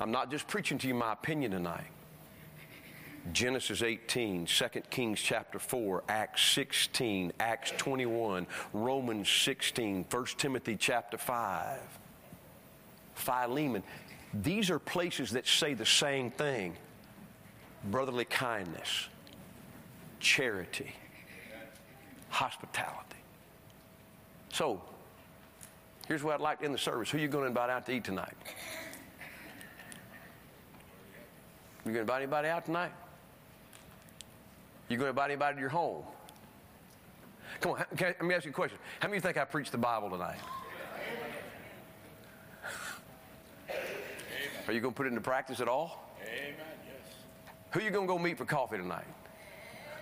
[0.00, 1.86] I'm not just preaching to you my opinion tonight.
[3.32, 11.16] Genesis 18, 2 Kings chapter 4, Acts 16, Acts 21, Romans 16, 1 Timothy chapter
[11.16, 11.78] 5,
[13.14, 13.84] Philemon.
[14.34, 16.74] These are places that say the same thing
[17.84, 19.06] brotherly kindness,
[20.18, 20.92] charity,
[22.28, 23.20] hospitality.
[24.52, 24.82] So,
[26.08, 27.10] here's what I'd like in the service.
[27.10, 28.34] Who are you going to invite out to eat tonight?
[31.84, 32.92] You going to invite anybody out tonight?
[34.88, 36.02] You going to invite anybody to your home?
[37.60, 38.78] Come on, I, let me ask you a question.
[39.00, 40.38] How many of you think I preached the Bible tonight?
[44.66, 46.12] Are you going to put it into practice at all?
[46.22, 46.54] Amen.
[46.58, 47.14] Yes.
[47.70, 49.04] Who you going to go meet for coffee tonight?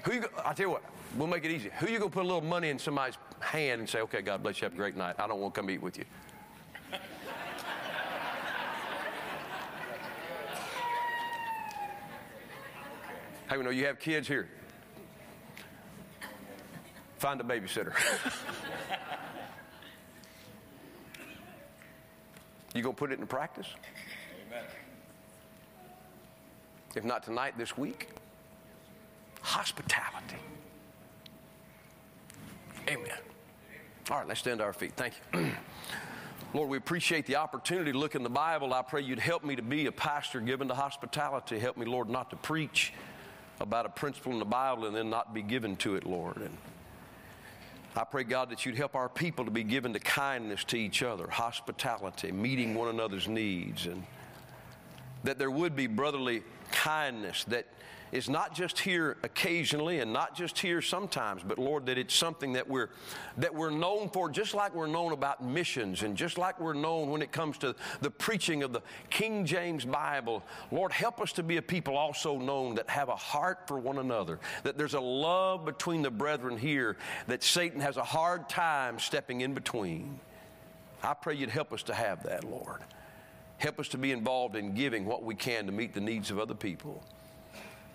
[0.05, 0.20] Who you?
[0.20, 0.82] Go, I tell you what,
[1.16, 1.70] we'll make it easy.
[1.80, 4.42] Who you going to put a little money in somebody's hand and say, "Okay, God
[4.42, 5.16] bless you, have a great night.
[5.18, 6.05] I don't want to come eat with you."
[13.47, 14.49] How you know you have kids here?
[17.18, 17.95] Find a babysitter.
[22.74, 23.68] you gonna put it into practice?
[24.47, 24.64] Amen.
[26.95, 28.09] If not tonight, this week.
[29.40, 30.36] Hospitality.
[32.88, 33.18] Amen.
[34.11, 34.92] All right, let's stand to our feet.
[34.96, 35.46] Thank you.
[36.55, 38.74] Lord, we appreciate the opportunity to look in the Bible.
[38.74, 41.59] I pray you'd help me to be a pastor given to hospitality.
[41.59, 42.92] Help me, Lord, not to preach
[43.61, 46.36] about a principle in the Bible and then not be given to it, Lord.
[46.36, 46.57] And
[47.96, 51.02] I pray, God, that you'd help our people to be given to kindness to each
[51.02, 54.05] other, hospitality, meeting one another's needs, and
[55.24, 57.66] that there would be brotherly kindness that
[58.14, 62.52] is not just here occasionally and not just here sometimes, but Lord, that it's something
[62.52, 62.90] that we're
[63.38, 67.10] that we're known for, just like we're known about missions and just like we're known
[67.10, 70.44] when it comes to the preaching of the King James Bible.
[70.70, 73.98] Lord, help us to be a people also known that have a heart for one
[73.98, 76.96] another, that there's a love between the brethren here
[77.26, 80.20] that Satan has a hard time stepping in between.
[81.02, 82.80] I pray you'd help us to have that, Lord.
[83.59, 86.38] Help us to be involved in giving what we can to meet the needs of
[86.38, 87.02] other people.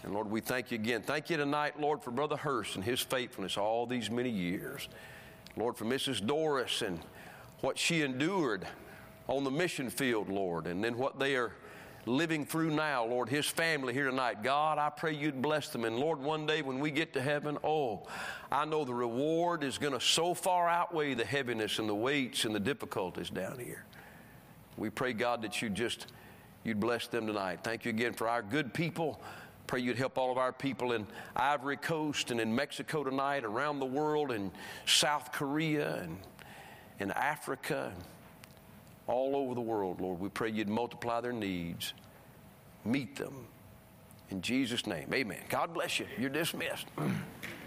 [0.04, 1.02] And Lord, we thank you again.
[1.02, 4.88] Thank you tonight, Lord, for Brother Hurst and his faithfulness all these many years.
[5.58, 6.26] Lord, for Mrs.
[6.26, 7.00] Doris and
[7.62, 8.66] what she endured
[9.28, 11.52] on the mission field, Lord, and then what they are
[12.06, 14.42] living through now, Lord, his family here tonight.
[14.42, 15.84] God, I pray you'd bless them.
[15.84, 18.08] And Lord, one day when we get to heaven, oh,
[18.52, 22.46] I know the reward is going to so far outweigh the heaviness and the weights
[22.46, 23.86] and the difficulties down here.
[24.80, 26.08] We pray, God, that you just
[26.64, 27.60] you'd bless them tonight.
[27.64, 29.22] Thank you again for our good people.
[29.68, 31.06] Pray you'd help all of our people in
[31.36, 34.52] Ivory Coast and in Mexico tonight, around the world, in
[34.86, 36.18] South Korea and
[37.00, 37.94] in Africa,
[39.06, 40.20] all over the world, Lord.
[40.20, 41.94] We pray you'd multiply their needs,
[42.86, 43.48] meet them,
[44.32, 45.42] In Jesus' name, amen.
[45.50, 46.08] God bless you.
[46.18, 46.88] You're dismissed.